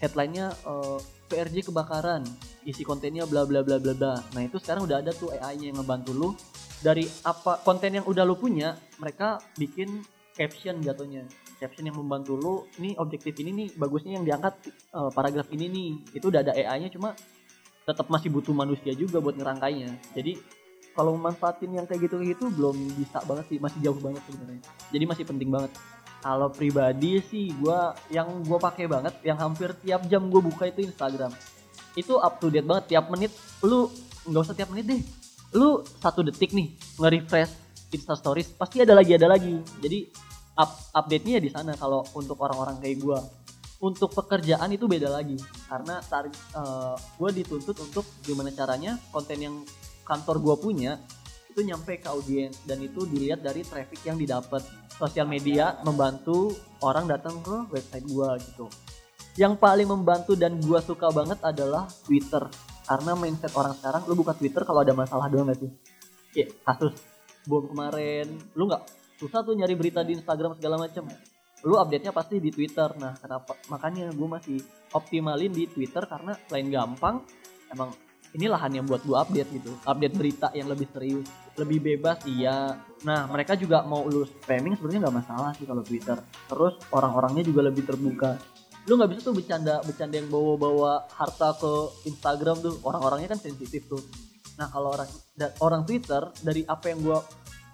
Headline-nya 0.03 0.55
uh, 0.67 0.99
PRJ 1.31 1.71
kebakaran 1.71 2.23
isi 2.67 2.83
kontennya 2.83 3.27
bla 3.27 3.47
bla 3.47 3.63
bla 3.63 3.79
bla 3.79 3.95
bla. 3.95 4.15
Nah 4.35 4.43
itu 4.43 4.59
sekarang 4.59 4.87
udah 4.87 5.03
ada 5.03 5.15
tuh 5.15 5.31
AI-nya 5.35 5.71
yang 5.75 5.79
ngebantu 5.83 6.13
lu. 6.15 6.31
Dari 6.79 7.03
apa 7.27 7.59
konten 7.67 7.99
yang 7.99 8.07
udah 8.07 8.23
lu 8.23 8.39
punya 8.39 8.79
mereka 9.03 9.43
bikin 9.59 10.03
caption 10.35 10.79
jatuhnya. 10.79 11.27
Caption 11.59 11.91
yang 11.91 11.99
membantu 11.99 12.39
lu 12.39 12.55
ini 12.79 12.95
objektif 13.03 13.35
ini 13.43 13.51
nih 13.51 13.69
bagusnya 13.75 14.19
yang 14.19 14.25
diangkat 14.27 14.71
uh, 14.95 15.11
paragraf 15.11 15.51
ini 15.51 15.67
nih. 15.67 15.91
Itu 16.15 16.31
udah 16.31 16.47
ada 16.47 16.55
AI-nya 16.55 16.91
cuma 16.95 17.19
tetap 17.83 18.07
masih 18.13 18.31
butuh 18.31 18.55
manusia 18.55 18.95
juga 18.95 19.19
buat 19.19 19.35
ngerangkainya. 19.35 20.15
Jadi 20.15 20.58
kalau 20.99 21.15
memanfaatin 21.15 21.71
yang 21.71 21.87
kayak 21.87 22.11
gitu 22.11 22.19
gitu 22.27 22.51
belum 22.51 22.75
bisa 22.99 23.23
banget 23.23 23.47
sih 23.47 23.63
masih 23.63 23.79
jauh 23.87 23.95
banget 24.03 24.19
sebenarnya. 24.27 24.63
Jadi 24.91 25.05
masih 25.07 25.25
penting 25.31 25.47
banget. 25.55 25.71
Kalau 26.19 26.51
pribadi 26.51 27.23
sih 27.23 27.55
gua 27.63 27.95
yang 28.11 28.43
gue 28.43 28.59
pakai 28.59 28.91
banget 28.91 29.15
yang 29.23 29.39
hampir 29.39 29.71
tiap 29.79 30.03
jam 30.11 30.27
gue 30.27 30.43
buka 30.43 30.67
itu 30.67 30.83
Instagram. 30.83 31.31
Itu 31.95 32.19
up 32.19 32.43
to 32.43 32.51
date 32.51 32.67
banget 32.67 32.99
tiap 32.99 33.07
menit 33.15 33.31
lu 33.63 33.87
nggak 34.27 34.43
usah 34.43 34.59
tiap 34.59 34.75
menit 34.75 34.91
deh. 34.91 35.03
Lu 35.55 35.87
satu 36.03 36.27
detik 36.27 36.51
nih 36.51 36.75
nge-refresh 36.99 37.55
Insta 37.95 38.19
Stories 38.19 38.51
pasti 38.59 38.83
ada 38.83 38.99
lagi 38.99 39.15
ada 39.15 39.31
lagi. 39.31 39.55
Jadi 39.79 40.11
up 40.59 40.91
update-nya 40.99 41.39
ya 41.39 41.43
di 41.47 41.51
sana 41.55 41.79
kalau 41.79 42.03
untuk 42.19 42.35
orang-orang 42.43 42.83
kayak 42.83 42.99
gua. 42.99 43.23
Untuk 43.79 44.11
pekerjaan 44.11 44.75
itu 44.75 44.91
beda 44.91 45.07
lagi 45.07 45.39
karena 45.71 46.03
tarik 46.03 46.35
gue 47.15 47.31
dituntut 47.31 47.79
untuk 47.79 48.03
gimana 48.27 48.51
caranya 48.51 48.99
konten 49.15 49.39
yang 49.39 49.55
kantor 50.09 50.41
gue 50.41 50.57
punya 50.57 50.97
itu 51.53 51.61
nyampe 51.67 51.99
ke 51.99 52.09
audiens 52.09 52.55
dan 52.65 52.79
itu 52.81 53.05
dilihat 53.05 53.43
dari 53.43 53.67
traffic 53.67 54.01
yang 54.07 54.15
didapat. 54.15 54.63
Sosial 54.95 55.27
media 55.27 55.79
membantu 55.83 56.55
orang 56.83 57.11
datang 57.11 57.39
ke 57.43 57.67
website 57.71 58.07
gue 58.07 58.29
gitu. 58.47 58.67
Yang 59.39 59.59
paling 59.59 59.87
membantu 59.91 60.35
dan 60.35 60.59
gue 60.59 60.81
suka 60.83 61.11
banget 61.11 61.39
adalah 61.43 61.91
Twitter. 62.07 62.43
Karena 62.89 63.13
mindset 63.15 63.53
orang 63.59 63.75
sekarang 63.77 64.03
lu 64.09 64.15
buka 64.17 64.33
Twitter 64.39 64.63
kalau 64.65 64.81
ada 64.87 64.97
masalah 64.97 65.29
doang 65.29 65.51
gak 65.53 65.61
sih? 65.61 65.71
Ya 66.35 66.47
kasus 66.63 66.95
bom 67.47 67.67
kemarin. 67.67 68.39
Lu 68.55 68.71
nggak 68.71 68.83
susah 69.19 69.43
tuh 69.43 69.59
nyari 69.59 69.75
berita 69.75 70.07
di 70.07 70.15
Instagram 70.15 70.55
segala 70.55 70.79
macam 70.79 71.11
lu 71.67 71.75
update 71.75 72.07
nya 72.07 72.13
pasti 72.15 72.39
di 72.39 72.55
Twitter. 72.55 72.87
Nah 73.03 73.19
kenapa? 73.19 73.59
Makanya 73.67 74.15
gue 74.15 74.29
masih 74.31 74.59
optimalin 74.95 75.51
di 75.51 75.67
Twitter 75.67 76.07
karena 76.07 76.39
selain 76.47 76.71
gampang 76.71 77.27
emang 77.75 77.91
ini 78.37 78.47
lahan 78.49 78.77
yang 78.77 78.85
buat 78.85 79.01
gue 79.05 79.17
update 79.17 79.51
gitu. 79.57 79.73
Update 79.89 80.15
berita 80.17 80.53
yang 80.53 80.69
lebih 80.69 80.89
serius 80.93 81.29
lebih 81.59 81.83
bebas 81.83 82.23
iya. 82.29 82.79
Nah 83.03 83.27
mereka 83.27 83.59
juga 83.59 83.83
mau 83.83 84.07
lu 84.07 84.23
spamming 84.25 84.79
sebenarnya 84.79 85.09
nggak 85.09 85.17
masalah 85.25 85.51
sih 85.57 85.67
kalau 85.67 85.83
Twitter. 85.83 86.19
Terus 86.49 86.75
orang-orangnya 86.95 87.43
juga 87.43 87.67
lebih 87.67 87.89
terbuka. 87.89 88.39
Lu 88.87 88.97
nggak 88.97 89.11
bisa 89.17 89.21
tuh 89.29 89.35
bercanda 89.35 89.83
bercanda 89.83 90.15
yang 90.21 90.29
bawa-bawa 90.31 91.09
harta 91.11 91.57
ke 91.59 91.73
Instagram 92.09 92.63
tuh. 92.63 92.75
Orang-orangnya 92.85 93.35
kan 93.35 93.41
sensitif 93.41 93.89
tuh. 93.91 94.01
Nah 94.61 94.69
kalau 94.69 94.95
orang 94.95 95.09
orang 95.65 95.83
Twitter 95.89 96.23
dari 96.45 96.63
apa 96.69 96.93
yang 96.93 97.01
gua 97.03 97.19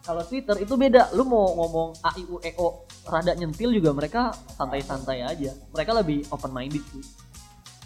kalau 0.05 0.23
Twitter 0.25 0.57
itu 0.61 0.75
beda. 0.77 1.13
Lu 1.17 1.27
mau 1.27 1.51
ngomong 1.59 2.01
a 2.05 2.11
i 2.17 2.25
u 2.25 2.41
e 2.41 2.55
o 2.61 2.89
rada 3.09 3.37
nyentil 3.37 3.73
juga 3.73 3.93
mereka 3.93 4.33
santai-santai 4.57 5.25
aja. 5.25 5.53
Mereka 5.73 5.91
lebih 5.93 6.25
open 6.33 6.53
minded 6.53 6.85
sih 6.93 7.24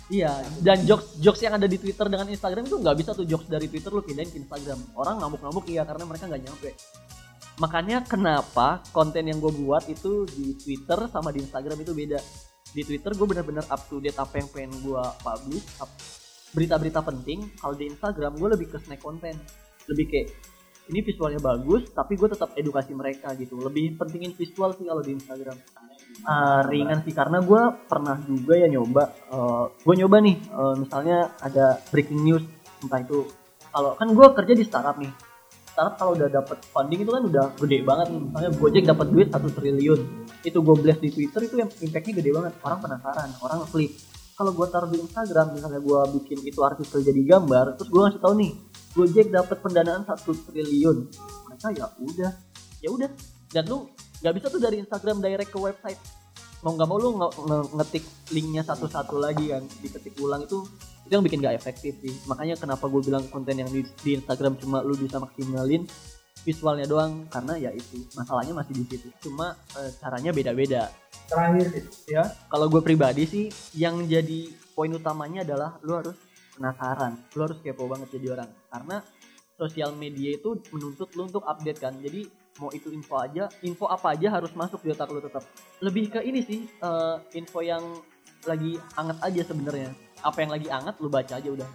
Iya, 0.08 0.40
dan 0.64 0.88
jokes 0.88 1.20
jokes 1.20 1.44
yang 1.44 1.60
ada 1.60 1.68
di 1.68 1.76
Twitter 1.76 2.08
dengan 2.08 2.24
Instagram 2.32 2.64
itu 2.64 2.80
nggak 2.80 2.96
bisa 2.96 3.12
tuh 3.12 3.28
jokes 3.28 3.44
dari 3.44 3.68
Twitter 3.68 3.92
lu 3.92 4.00
pindahin 4.00 4.32
ke 4.32 4.40
Instagram. 4.40 4.80
Orang 4.96 5.20
ngamuk-ngamuk 5.20 5.68
iya 5.68 5.84
karena 5.84 6.08
mereka 6.08 6.24
nggak 6.24 6.42
nyampe. 6.48 6.70
Makanya 7.60 8.06
kenapa 8.08 8.80
konten 8.94 9.28
yang 9.28 9.36
gue 9.36 9.52
buat 9.52 9.84
itu 9.84 10.24
di 10.32 10.56
Twitter 10.56 11.10
sama 11.12 11.28
di 11.28 11.44
Instagram 11.44 11.84
itu 11.84 11.92
beda. 11.92 12.16
Di 12.72 12.82
Twitter 12.88 13.12
gue 13.12 13.26
bener-bener 13.28 13.68
up 13.68 13.84
to 13.92 14.00
date 14.00 14.16
apa 14.16 14.40
yang 14.40 14.48
pengen 14.48 14.72
gue 14.80 15.02
publish, 15.20 15.66
berita-berita 16.56 17.04
penting. 17.04 17.44
Kalau 17.60 17.74
di 17.76 17.92
Instagram 17.92 18.32
gue 18.40 18.48
lebih 18.56 18.66
ke 18.72 18.78
snack 18.80 19.04
konten, 19.04 19.36
lebih 19.92 20.08
kayak 20.08 20.28
ini 20.88 21.00
visualnya 21.04 21.40
bagus, 21.40 21.92
tapi 21.92 22.16
gue 22.16 22.28
tetap 22.32 22.56
edukasi 22.56 22.96
mereka 22.96 23.32
gitu. 23.36 23.60
Lebih 23.60 24.00
pentingin 24.00 24.32
visual 24.32 24.72
sih 24.72 24.88
kalau 24.88 25.04
di 25.04 25.12
Instagram. 25.16 25.56
Ah, 26.24 26.64
ringan 26.66 27.04
sih 27.04 27.14
karena 27.14 27.38
gue 27.44 27.62
pernah 27.86 28.16
juga 28.24 28.56
ya 28.58 28.66
nyoba 28.66 29.12
gue 29.84 29.94
nyoba 30.04 30.16
nih 30.24 30.36
eh, 30.40 30.74
misalnya 30.80 31.18
ada 31.40 31.78
breaking 31.92 32.20
news 32.24 32.44
entah 32.82 33.00
itu 33.00 33.28
kalau 33.70 33.94
kan 33.94 34.08
gue 34.10 34.26
kerja 34.34 34.52
di 34.56 34.64
startup 34.66 34.96
nih 34.98 35.12
startup 35.72 35.94
kalau 35.94 36.12
udah 36.18 36.28
dapat 36.28 36.58
funding 36.74 37.06
itu 37.06 37.12
kan 37.12 37.22
udah 37.22 37.44
gede 37.54 37.78
banget 37.86 38.06
nih 38.10 38.20
misalnya 38.24 38.50
Gojek 38.56 38.84
dapat 38.88 39.06
duit 39.14 39.28
satu 39.30 39.48
triliun 39.52 40.00
itu 40.42 40.58
gue 40.58 40.74
blast 40.80 41.00
di 41.00 41.10
Twitter 41.12 41.40
itu 41.44 41.54
yang 41.60 41.70
impactnya 41.70 42.14
gede 42.18 42.30
banget 42.34 42.52
orang 42.66 42.78
penasaran 42.82 43.28
orang 43.44 43.58
klik 43.70 43.92
kalau 44.34 44.50
gue 44.54 44.66
taruh 44.70 44.90
di 44.90 44.98
Instagram 45.02 45.46
misalnya 45.54 45.80
gue 45.82 46.00
bikin 46.18 46.38
itu 46.46 46.60
artikel 46.62 46.98
jadi 47.02 47.20
gambar 47.36 47.78
terus 47.78 47.88
gue 47.90 48.00
ngasih 48.00 48.20
tahu 48.22 48.34
nih 48.38 48.52
Gojek 48.96 49.28
dapat 49.30 49.58
pendanaan 49.60 50.02
satu 50.08 50.32
triliun. 50.48 51.08
Mereka 51.48 51.68
ya 51.76 51.86
udah? 52.00 52.32
Ya 52.80 52.88
udah. 52.88 53.10
Dan 53.52 53.64
lu 53.68 53.88
nggak 54.20 54.34
bisa 54.34 54.46
tuh 54.50 54.60
dari 54.60 54.80
Instagram 54.80 55.22
direct 55.22 55.50
ke 55.52 55.58
website. 55.60 56.00
Mau 56.66 56.74
nggak 56.74 56.88
mau 56.90 56.98
lu 56.98 57.14
nge- 57.14 57.34
nge- 57.38 57.68
ngetik 57.78 58.04
linknya 58.34 58.62
satu-satu 58.66 59.14
lagi 59.22 59.54
kan 59.54 59.62
diketik 59.78 60.18
ulang 60.18 60.42
itu 60.42 60.66
itu 61.06 61.16
yang 61.16 61.24
bikin 61.24 61.40
gak 61.40 61.56
efektif 61.56 61.96
sih. 62.04 62.12
Makanya 62.28 62.60
kenapa 62.60 62.84
gue 62.84 63.00
bilang 63.00 63.24
konten 63.32 63.56
yang 63.56 63.70
di, 63.72 63.80
di 64.04 64.20
Instagram 64.20 64.60
cuma 64.60 64.84
lu 64.84 64.92
bisa 64.92 65.16
maksimalin 65.16 65.88
visualnya 66.44 66.84
doang. 66.84 67.24
Karena 67.32 67.56
ya 67.56 67.70
itu 67.72 68.04
masalahnya 68.12 68.52
masih 68.52 68.74
di 68.76 68.84
situ. 68.84 69.08
Cuma 69.24 69.56
eh, 69.78 69.90
caranya 70.02 70.34
beda-beda. 70.34 70.92
Terakhir 71.30 71.64
sih. 71.72 71.84
Ya 72.12 72.28
kalau 72.52 72.68
gue 72.68 72.82
pribadi 72.84 73.24
sih 73.24 73.44
yang 73.72 74.04
jadi 74.04 74.52
poin 74.76 74.92
utamanya 74.92 75.46
adalah 75.48 75.80
lu 75.80 75.96
harus 75.96 76.16
penasaran. 76.58 77.14
Lu 77.38 77.46
harus 77.46 77.62
kepo 77.62 77.86
banget 77.86 78.18
jadi 78.18 78.34
orang. 78.34 78.50
Karena 78.68 79.00
sosial 79.58 79.94
media 79.94 80.34
itu 80.38 80.58
menuntut 80.74 81.14
lu 81.14 81.30
untuk 81.30 81.46
update 81.46 81.78
kan. 81.78 81.94
Jadi 82.02 82.26
mau 82.58 82.74
itu 82.74 82.90
info 82.90 83.14
aja 83.22 83.46
info 83.62 83.86
apa 83.86 84.18
aja 84.18 84.34
harus 84.34 84.50
masuk 84.58 84.82
di 84.82 84.90
otak 84.90 85.08
lu 85.14 85.22
tetap. 85.22 85.46
Lebih 85.78 86.18
ke 86.18 86.20
ini 86.26 86.42
sih 86.42 86.66
eh, 86.66 87.16
info 87.38 87.62
yang 87.62 87.82
lagi 88.46 88.78
hangat 88.98 89.18
aja 89.22 89.42
sebenarnya. 89.46 89.90
Apa 90.22 90.42
yang 90.42 90.50
lagi 90.54 90.68
hangat 90.70 90.94
lu 90.98 91.08
baca 91.10 91.38
aja 91.38 91.48
udah. 91.50 91.68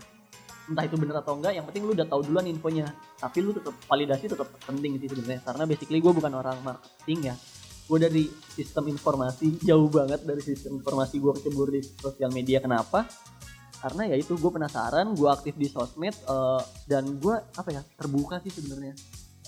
Entah 0.64 0.88
itu 0.88 0.96
bener 0.96 1.20
atau 1.20 1.36
enggak 1.36 1.60
yang 1.60 1.68
penting 1.68 1.84
lu 1.84 1.92
udah 1.92 2.08
tahu 2.08 2.24
duluan 2.24 2.48
infonya. 2.48 2.88
Tapi 3.20 3.44
lu 3.44 3.52
tetap 3.52 3.76
validasi 3.88 4.32
tetap 4.32 4.48
penting 4.64 4.96
sih 5.00 5.12
sebenarnya. 5.12 5.42
Karena 5.44 5.64
basically 5.68 6.00
gue 6.00 6.14
bukan 6.16 6.34
orang 6.40 6.58
marketing 6.64 7.32
ya. 7.32 7.36
Gue 7.84 8.00
dari 8.00 8.24
sistem 8.32 8.88
informasi 8.88 9.60
jauh 9.60 9.92
banget 9.92 10.24
dari 10.24 10.40
sistem 10.40 10.80
informasi 10.80 11.20
gue 11.20 11.32
kecebur 11.36 11.68
di 11.68 11.84
sosial 11.84 12.32
media. 12.32 12.64
Kenapa 12.64 13.04
karena 13.84 14.08
ya 14.08 14.16
itu 14.16 14.40
gue 14.40 14.48
penasaran 14.48 15.12
gue 15.12 15.28
aktif 15.28 15.60
di 15.60 15.68
sosmed 15.68 16.16
eh, 16.16 16.62
dan 16.88 17.04
gue 17.20 17.36
apa 17.36 17.68
ya 17.68 17.84
terbuka 18.00 18.40
sih 18.40 18.56
sebenarnya. 18.56 18.96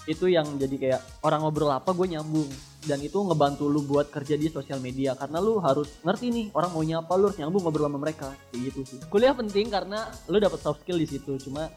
Itu 0.06 0.28
yang 0.28 0.60
jadi 0.60 0.76
kayak 0.76 1.02
orang 1.24 1.48
ngobrol 1.48 1.72
apa 1.72 1.96
gue 1.96 2.20
nyambung. 2.20 2.52
Dan 2.86 3.02
itu 3.02 3.18
ngebantu 3.18 3.66
lu 3.66 3.82
buat 3.82 4.14
kerja 4.14 4.38
di 4.38 4.52
sosial 4.52 4.78
media 4.78 5.18
karena 5.18 5.42
lu 5.42 5.58
harus 5.58 5.90
ngerti 6.06 6.30
nih 6.30 6.46
orang 6.54 6.70
maunya 6.76 7.02
apa 7.02 7.18
lu 7.18 7.32
harus 7.32 7.40
nyambung 7.40 7.64
ngobrol 7.66 7.88
sama 7.88 7.98
mereka 7.98 8.28
kayak 8.52 8.62
gitu 8.70 8.80
sih. 8.84 9.00
Kuliah 9.08 9.34
penting 9.34 9.72
karena 9.72 10.06
lu 10.28 10.38
dapat 10.38 10.60
soft 10.60 10.84
skill 10.84 11.00
di 11.00 11.08
situ 11.08 11.40
cuma 11.42 11.72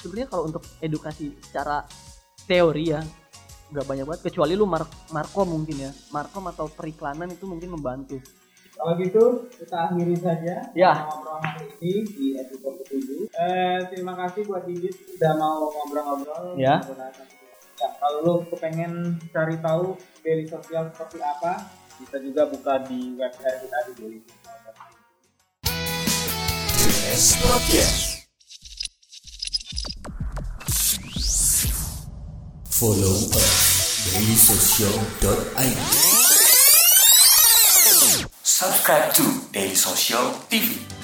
sebenarnya 0.00 0.26
kalau 0.32 0.48
untuk 0.48 0.64
edukasi 0.80 1.36
secara 1.44 1.84
teori 2.48 2.96
ya 2.96 3.04
nggak 3.70 3.86
banyak 3.86 4.02
banget 4.02 4.22
kecuali 4.26 4.58
lu 4.58 4.66
mar 4.66 4.88
markom 5.12 5.46
mungkin 5.46 5.76
ya. 5.86 5.92
Markom 6.10 6.48
atau 6.48 6.66
periklanan 6.66 7.30
itu 7.30 7.44
mungkin 7.46 7.76
membantu 7.76 8.18
Kalau 8.80 8.96
gitu 8.96 9.24
kita 9.52 9.76
akhiri 9.76 10.16
saja 10.16 10.72
Ya. 10.72 11.04
ngobrol 11.04 11.36
hari 11.36 11.68
ini 11.84 12.00
di 12.08 12.26
episode 12.32 12.80
ketujuh. 12.80 13.28
Eh, 13.28 13.78
terima 13.92 14.16
kasih 14.16 14.48
buat 14.48 14.64
Didit 14.64 14.96
sudah 14.96 15.36
mau 15.36 15.68
ngobrol-ngobrol. 15.68 16.56
Ya. 16.56 16.80
Ya, 17.76 17.88
kalau 18.00 18.18
lu 18.24 18.34
kepengen 18.48 19.20
cari 19.28 19.60
tahu 19.60 20.00
daily 20.24 20.48
sosial 20.48 20.88
seperti 20.88 21.20
apa, 21.20 21.60
bisa 22.00 22.16
juga 22.24 22.48
buka 22.48 22.80
di 22.88 23.20
website 23.20 23.68
kita 23.68 23.78
di 23.84 23.92
daily 24.00 24.18
Podcast. 27.40 28.24
Follow 32.70 33.28
us 33.28 33.60
dailysocial.id. 34.08 36.19
Subscribe 38.60 39.14
to 39.14 39.22
Daily 39.52 39.74
Social 39.74 40.36
TV. 40.50 40.99